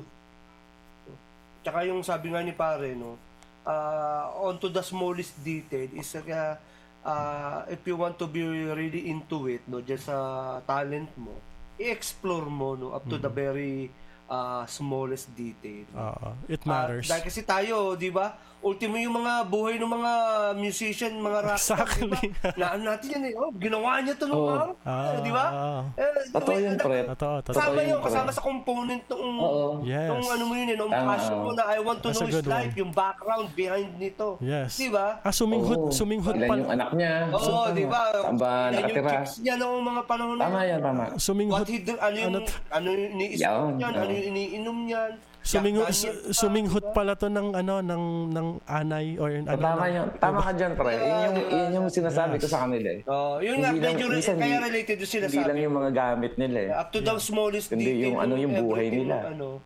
[1.68, 3.20] Tsaka yung sabi nga ni pare, no?
[3.68, 6.56] Ah, on to the smallest detail is uh,
[7.04, 8.40] ah, if you want to be
[8.72, 11.36] really into it, no, just sa talent mo,
[11.76, 13.92] i-explore mo, no, up to the very
[14.32, 15.84] ah, smallest detail.
[15.92, 17.12] Uh, it matters.
[17.12, 18.40] dahil kasi tayo, di ba?
[18.60, 20.12] Ultimo yung mga buhay ng mga
[20.56, 22.10] musician, mga rock Exactly.
[22.10, 22.50] di ba?
[22.54, 23.34] Na ano natin yan eh.
[23.34, 24.72] Oh, ginawa niya to nung araw.
[24.82, 25.46] Ah, di ba?
[25.94, 27.00] Eh, Totoo yun, pre.
[27.08, 27.54] Totoo, totoo.
[27.54, 29.66] Kasama yun, kasama sa component ng Oo.
[29.84, 30.10] Yes.
[30.10, 32.28] nung ano mo yun eh, nung Tama, passion mo na I want to That's know
[32.28, 32.82] his life, one.
[32.82, 34.28] yung background behind nito.
[34.40, 34.74] Yes.
[34.76, 35.22] Di ba?
[35.22, 35.94] Ah, suminghut, Oo.
[35.94, 36.56] suminghut Ilan pa.
[36.58, 37.14] yung anak niya.
[37.30, 38.02] Oo, di ba?
[38.12, 39.10] Saan ba Ilan yung nakatira?
[39.14, 41.04] chicks niya noong mga panahon na Tama yan, tama.
[41.16, 44.78] Suminghut, What he do, ano yung, Ano- ano yung iniisip Yan, niyan, ano yung iniinom
[44.84, 45.12] niyan.
[45.48, 46.94] Suminghut di ba?
[46.94, 50.08] pala to ng ano ng ng anay or ano tama ng- yun.
[50.18, 50.94] Tama ka dyan, pre.
[50.94, 51.56] Yun yung, Diba?
[51.56, 52.52] yun yung sinasabi ko Yes.
[52.52, 53.02] sa kanila eh.
[53.06, 55.48] Oh, yun nga, Hindi medyo re- kaya hindi- related yung Hindi sinasabi.
[55.48, 56.70] lang yung mga gamit nila eh.
[56.76, 57.98] Up to the smallest detail.
[58.04, 59.16] yung ano, yung buhay nila.
[59.28, 59.64] Ano.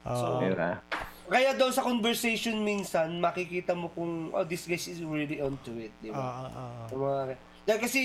[0.00, 0.80] Ah, So, Di ba?
[1.30, 5.94] Kaya daw sa conversation minsan, makikita mo kung, oh, this guy is really onto it.
[5.98, 6.18] Di ba?
[6.18, 8.00] ah, ah, Yung mga- Dahil kasi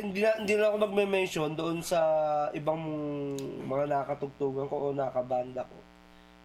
[0.00, 2.00] hindi na, hindi na ako magme-mention doon sa
[2.54, 2.80] ibang
[3.60, 5.76] mga nakatugtugan ko o nakabanda ko.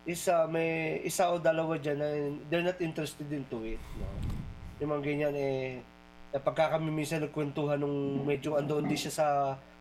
[0.06, 2.08] Isa, may isa o dalawa dyan na
[2.46, 3.82] they're not interested into it.
[3.98, 4.06] No?
[4.78, 5.82] Yung mga ganyan eh,
[6.30, 9.28] na pagka kami minsan nagkwentuhan nung medyo andoon din siya sa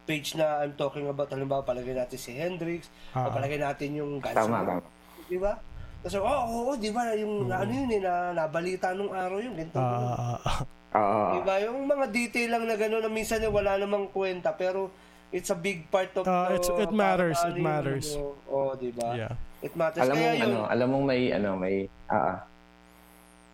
[0.05, 4.37] page na I'm talking about, halimbawa palagay natin si Hendrix, o palagay natin yung Guns
[4.37, 4.81] Tama,
[5.25, 5.57] di ba?
[6.05, 9.57] Tapos, oo, oh, oo, di ba, yung ano yun eh, na, nabalita nung araw yun,
[9.57, 9.81] ganito.
[9.81, 10.61] ah, ah,
[10.95, 11.41] Oo.
[11.41, 11.59] Diba?
[11.59, 14.95] Yung mga detail lang na gano'n na minsan eh, wala namang kwenta pero
[15.35, 18.15] it's a big part of Ah, it's- it matters, it yung matters.
[18.47, 19.11] oh, diba?
[19.19, 19.35] yeah.
[19.65, 20.05] It matters.
[20.05, 22.39] Alam mo, Kaya yun, ano, alam mo may, ano, may, ah, ah.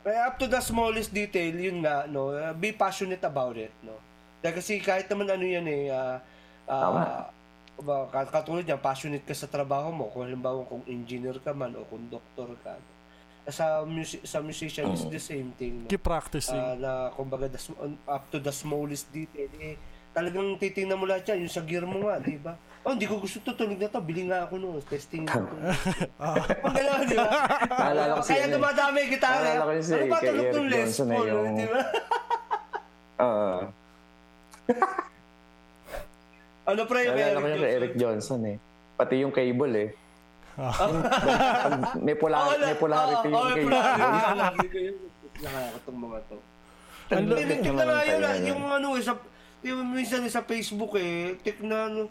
[0.03, 3.95] kaya up to the smallest detail, yun nga, no, uh, be passionate about it, no.
[4.43, 6.19] Dahil kasi kahit naman ano yan eh, ah,
[6.67, 7.31] ah,
[7.79, 8.11] Tama.
[8.11, 10.11] kat- katulad yan, passionate ka sa trabaho mo.
[10.11, 12.75] Kung halimbawa kung engineer ka man o kung doktor ka.
[13.51, 15.87] Sa, music, sa musician is the same thing.
[15.87, 15.89] No?
[15.89, 16.59] Keep practicing.
[16.59, 17.61] Ah, na kumbaga the,
[18.11, 19.79] up to the smallest detail eh
[20.11, 23.21] talagang titingnan mo lahat yan yung sa gear mo nga di ba oh hindi ko
[23.21, 23.53] gusto to.
[23.53, 24.01] Tunog na to.
[24.01, 25.47] Bili nga ako no testing Pag
[26.75, 27.31] gano'n, di ba?
[27.69, 28.57] Naalala ko kaya ano eh.
[28.57, 29.45] dumadami yung gitara.
[29.45, 31.67] Naalala ko si ano ba kay tunog Eric ng Les Johnson eh, Paul yung- di
[31.69, 31.81] ba?
[33.25, 33.59] Oo.
[36.71, 38.41] ano pre yung yung kay Eric Johnson?
[38.49, 38.57] Eh.
[38.97, 39.91] Pati yung cable eh.
[42.05, 45.01] May, polar, Oo, may polarity oo, yung may cable.
[45.45, 46.37] Nakakatong mga to.
[47.11, 47.87] Ang lupit naman
[48.45, 49.13] yung ano eh, sa,
[49.65, 52.03] yung minsan eh, sa Facebook eh, tignan, ano,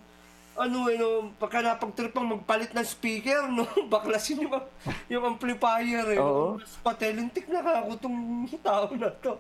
[0.60, 4.60] ano eh, no, pagka napagtripang magpalit ng speaker, no, baklasin yung,
[5.08, 6.20] yung amplifier eh.
[6.20, 6.60] Oo.
[6.60, 8.20] Mas patelintik na ka ako tong
[8.60, 9.34] tao na to.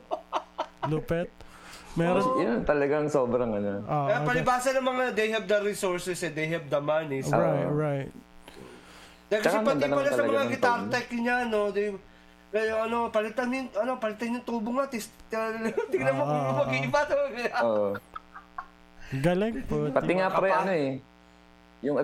[0.91, 1.27] Lupet.
[1.99, 2.23] Meron.
[2.39, 3.83] Yun talagang sobrang ano.
[3.83, 7.19] Ah, Kaya palibasa ng mga, they have the resources eh, they have the money.
[7.19, 8.11] So, Right, right.
[9.29, 11.93] Dahil kasi pati pala sa mga guitar tech niya, no, they,
[12.49, 15.11] kaya ano, palitan yung, ano, palitan yung tubo nga, tis,
[15.91, 17.17] tignan mo kung ah, mag-iiba to.
[17.61, 17.87] Oo.
[19.09, 19.89] Galing po.
[19.89, 21.01] Pati nga pre, ano eh.
[21.81, 21.95] Yung,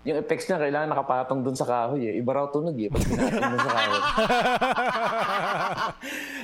[0.00, 2.14] yung effects niya kailangan nakapatong dun sa kahoy eh.
[2.16, 2.88] Iba raw tunog eh.
[2.88, 3.90] Pag pinatong dun sa kahoy.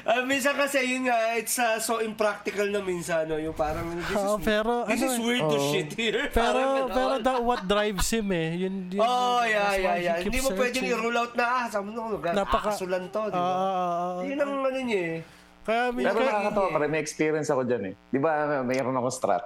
[0.07, 3.34] Ah, minsan kasi yun nga, it's uh, so impractical na minsan, no?
[3.37, 5.24] Yung parang, this is, Oo, pero this ano is eh.
[5.24, 5.68] weird to Oo.
[5.68, 6.20] shit here.
[6.37, 8.55] Pero pero that what drives him eh.
[8.57, 10.16] Yun, yun Oh, yeah, yeah, yeah.
[10.22, 10.95] Hindi mo pwedeng searching.
[10.95, 13.51] i-rule out na, ah, sabi mo, Napaka- nakakasulan to, di ba?
[13.51, 14.22] ah.
[14.22, 15.18] Yun ang ano niya eh.
[15.66, 16.89] Kaya Pero nakakatawa pa rin.
[16.89, 17.95] May experience ako dyan eh.
[18.07, 18.30] Di ba
[18.62, 19.45] mayroon akong strat?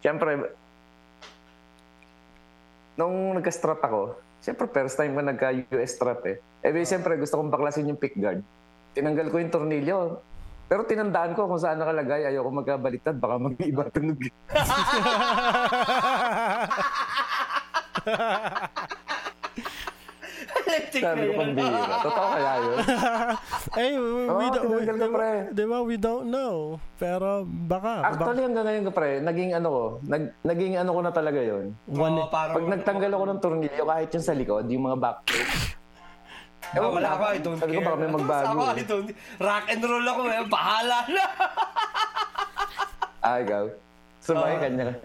[0.00, 0.56] Siyempre,
[2.96, 6.36] nung nagka-strat ako, siyempre first time ko nagka-US strat eh.
[6.64, 8.40] Eh di, siyempre gusto kong baklasin yung pick guard.
[8.96, 10.20] Tinanggal ko yung tornilyo.
[10.66, 12.26] Pero tinandaan ko kung saan nakalagay.
[12.26, 13.22] Ayoko magkabaliktad.
[13.22, 14.18] Baka mag-iba tunog.
[20.66, 21.38] Electric na Sabi ko yun.
[21.38, 21.78] pambira.
[22.02, 22.76] Totoo kaya yun?
[23.80, 25.30] eh, we, we Oo, don't, we, tinanggal ko, pre.
[25.54, 26.54] di ba, we don't know.
[26.96, 31.00] Pero baka, baka Actually, hanggang ngayon ko pre, naging ano ko, nag, naging ano ko
[31.00, 31.64] na talaga yon.
[31.86, 35.18] one, Oo, parang, Pag nagtanggal ako ng tornilyo, kahit yung sa likod, yung mga back
[36.66, 37.86] Ah, wala ako, I don't Sabi ko, care.
[37.86, 38.74] baka may magbago eh.
[38.74, 39.08] I don't,
[39.38, 40.42] rock and roll ako, eh.
[40.50, 41.24] bahala na.
[43.22, 43.64] Ah, ikaw.
[44.18, 44.98] Sabay, kanya.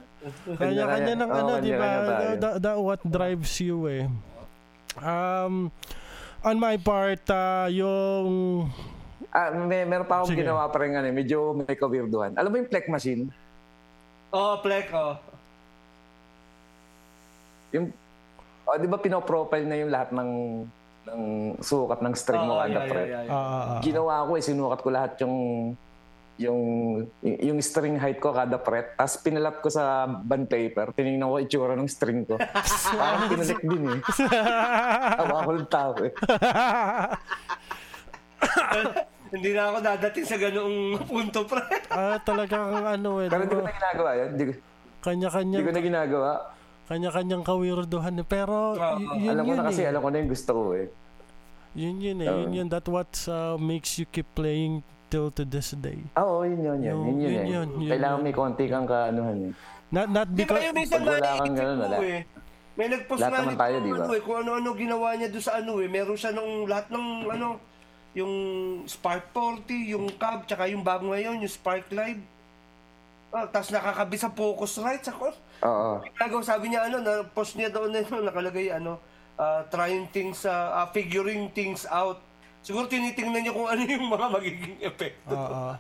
[0.57, 1.89] kanya-kanya ng Oo, ano, di ba?
[2.38, 4.09] That, that what drives you eh.
[5.00, 5.72] Um,
[6.44, 8.68] on my part, ah, yung
[9.32, 10.44] Ah, may, meron pa akong Sige.
[10.44, 12.36] ginawa pa rin ano, eh, medyo may kawirduhan.
[12.36, 13.32] Alam mo yung plek machine?
[14.32, 15.16] Oh, Plek, oh.
[17.72, 17.96] Yung,
[18.68, 20.32] oh, di ba pinoprofile na yung lahat ng
[21.02, 21.22] ng
[21.58, 23.80] sukat ng string mo Oh, kada yeah, yeah, yeah, ah, ah, ah.
[23.80, 25.36] Ginawa ko eh, sinukat ko lahat yung
[26.38, 26.62] yung
[27.22, 28.96] yung string height ko kada fret.
[28.96, 30.90] Tapos pinalat ko sa band paper.
[30.92, 32.40] Tinignan ko itsura ng string ko.
[32.92, 34.00] Parang pinalik din eh.
[35.16, 36.12] Tawa ko ng tao eh.
[39.32, 41.64] Hindi na ako dadating sa ganoong punto, pre.
[41.90, 43.32] Ah, talagang ano eh.
[43.32, 44.28] Pero di hindi ko na ginagawa yan.
[44.30, 44.52] Hindi ko,
[45.02, 46.32] Kanya-kanya, hindi ko na ginagawa.
[46.86, 48.28] kanya-kanyang kawirduhan eh.
[48.28, 49.88] Pero Ah, y- yun alam ko yun na kasi, eh.
[49.88, 50.88] alam ko na yung gusto ko eh.
[51.72, 52.28] Yun yun eh.
[52.28, 52.58] Yun Oo.
[52.58, 52.68] yun.
[52.68, 55.99] That what uh, makes you keep playing till to this day.
[56.16, 56.95] Ah, Oo, yun yun, yun.
[56.95, 57.45] Yun yun, yun eh.
[57.45, 58.24] yun, yun Kailangan yun.
[58.24, 59.53] may konti kang kaanuhan eh.
[59.91, 60.64] Not, not Di ba because...
[60.64, 61.97] yung minsan wala kang ganun, mo wala.
[61.99, 62.20] eh.
[62.72, 63.95] May nagpost Lahat nga naman nito, tayo, di ba?
[63.99, 65.89] ano eh, kung ano-ano ginawa niya doon sa ano eh.
[65.91, 67.47] Meron siya nung lahat ng ano,
[68.12, 68.34] yung
[68.88, 72.24] Spark 40, yung Cab, tsaka yung bago ngayon, yung Spark Live.
[73.30, 75.03] Ah, tapos nakakabit sa Focusrite.
[75.05, 75.28] Ako,
[75.62, 75.91] Oo.
[76.01, 78.99] Ginagawa, sabi niya ano, na post niya doon na yun, nakalagay ano,
[79.36, 82.24] ah, trying things, ah, ah, figuring things out.
[82.62, 85.34] Siguro tinitingnan niya kung ano yung mga magiging epekto.
[85.34, 85.76] Ah.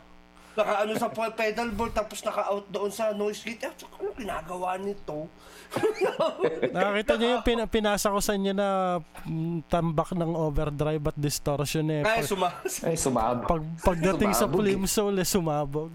[0.51, 3.63] Naka ano sa pe- pedal board tapos naka-out doon sa noise gate.
[3.71, 5.31] Tsaka ano ginagawa nito?
[6.75, 11.87] Nakakita niyo yung pin- pinasa ko sa inyo na mm, tambak ng overdrive at distortion
[11.87, 12.03] eh.
[12.03, 12.71] Kaya Pag, sumas.
[12.83, 13.47] Ay, sumabak.
[13.47, 14.75] pag, pagdating sa Sumabog eh.
[14.75, 15.91] Flame Soul eh, sumabog.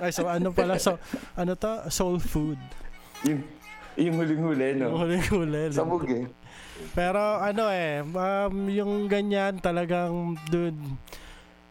[0.00, 0.96] Ay, so ano pala, so,
[1.36, 1.72] ano to?
[1.92, 2.56] Soul food.
[3.28, 3.44] Yung,
[4.00, 4.96] yung huling-huli, Yung no?
[4.96, 5.76] huling-huli.
[5.76, 6.24] Sabog eh.
[6.90, 10.78] Pero ano eh, um, yung ganyan talagang, dude,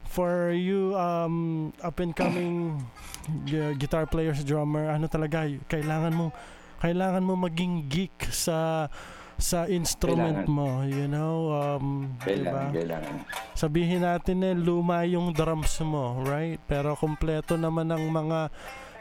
[0.05, 2.82] for you um, up and coming
[3.49, 6.26] gu- guitar players, drummer, ano talaga, kailangan mo,
[6.80, 8.88] kailangan mo maging geek sa
[9.39, 10.51] sa instrument Kailangan.
[10.51, 12.76] mo, you know, um, Kailangan, diba?
[12.76, 13.16] kailangan.
[13.55, 16.60] Sabihin natin eh, luma yung drums mo, right?
[16.68, 18.51] Pero kompleto naman ng mga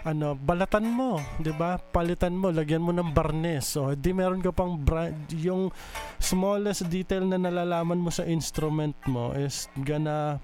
[0.06, 1.78] ano, balatan mo, 'di ba?
[1.78, 3.74] Palitan mo, lagyan mo ng barnes.
[3.78, 5.74] O di meron ka pang brand, yung
[6.22, 10.38] smallest detail na nalalaman mo sa instrument mo is gonna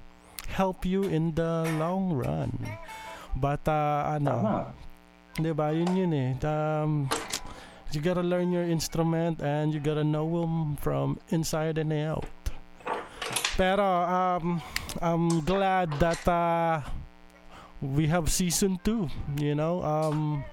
[0.51, 2.51] help you in the long run.
[3.35, 4.59] But uh, ano, Tama.
[5.39, 5.71] 'di ba?
[5.71, 6.31] Yun yun eh.
[6.43, 7.11] Um,
[7.95, 12.27] you gotta learn your instrument and you gotta know them from inside and out.
[13.55, 14.59] Pero um,
[14.99, 16.83] I'm glad that uh,
[17.85, 19.13] we have season two.
[19.37, 20.45] You know, um,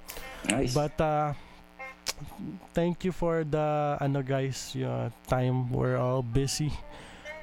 [0.50, 0.74] Nice.
[0.76, 1.32] but uh,
[2.74, 6.72] thank you for the ano guys, yung time we're all busy.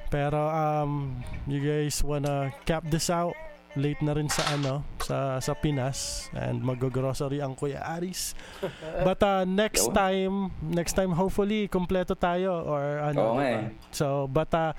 [0.08, 3.36] Pero um, you guys wanna cap this out?
[3.76, 8.32] Late na rin sa ano sa sa Pinas and mag-grocery ang Kuya Aris.
[9.06, 13.36] But uh, next time, next time hopefully kompleto tayo or ano.
[13.36, 13.44] Nga diba?
[13.44, 13.64] eh.
[13.92, 14.72] So, but uh,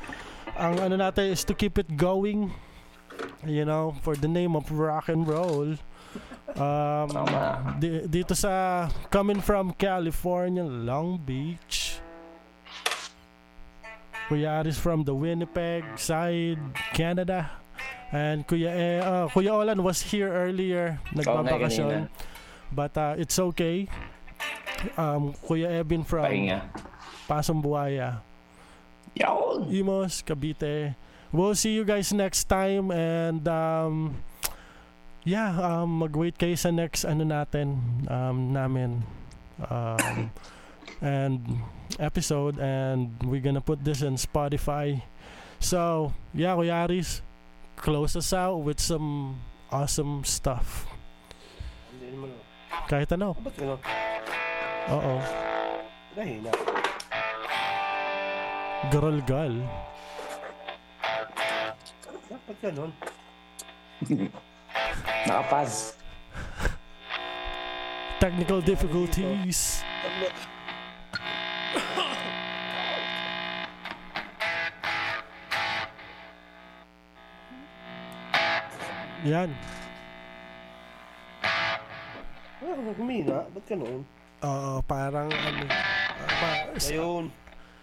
[0.58, 2.50] ang ano natin is to keep it going.
[3.46, 5.76] You know, for the name of rock and roll.
[6.60, 7.08] Um,
[7.80, 12.02] di- dito sa coming from California, Long Beach.
[14.28, 16.60] Kuya Aris from the Winnipeg side,
[16.94, 17.50] Canada.
[18.12, 22.10] And Kuya eh, uh, Kuya Olan was here earlier, nagbabakasyon.
[22.10, 22.10] kanina.
[22.74, 23.88] But uh, it's okay.
[24.98, 26.62] Um, Kuya Ebin from Pahinga.
[27.30, 28.22] Pasong Buaya.
[29.18, 29.70] Yawn!
[29.74, 30.94] Imos, Cavite.
[31.30, 34.18] We'll see you guys next time and um
[35.24, 37.78] yeah, um mag-wait kayo sa next ano natin
[38.10, 39.06] um namin
[39.70, 40.34] um
[41.06, 41.62] and
[42.02, 45.06] episode and we're gonna put this in Spotify.
[45.60, 47.22] So, yeah, Kuya Aris,
[47.76, 49.38] close us out with some
[49.70, 50.88] awesome stuff.
[52.90, 53.38] Kahit ano.
[53.38, 53.80] Gano'n?
[54.90, 55.16] Oo.
[56.18, 56.52] Nahina.
[58.90, 59.54] Garalgal.
[62.30, 62.92] Bakit gano'n?
[65.26, 65.98] Nakapaz.
[68.20, 69.82] Technical difficulties.
[79.28, 79.52] Yan.
[81.44, 83.44] Ah, humina.
[83.52, 84.02] Ba't gano'n?
[84.40, 85.64] Oo, parang ano.
[85.68, 85.84] ah,
[86.40, 87.28] pa- Ayun.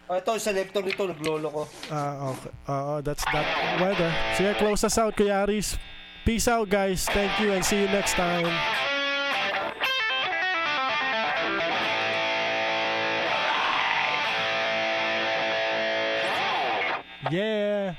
[0.06, 1.62] Ah, ito, selector nito, naglolo ko.
[1.90, 2.52] Ah, okay.
[2.70, 3.46] Oo, that's that
[3.82, 4.10] weather.
[4.38, 5.74] Sige, close us out, Kuya Aris.
[6.22, 7.10] Peace out, guys.
[7.10, 8.46] Thank you and see you next time.
[17.30, 17.98] Yeah.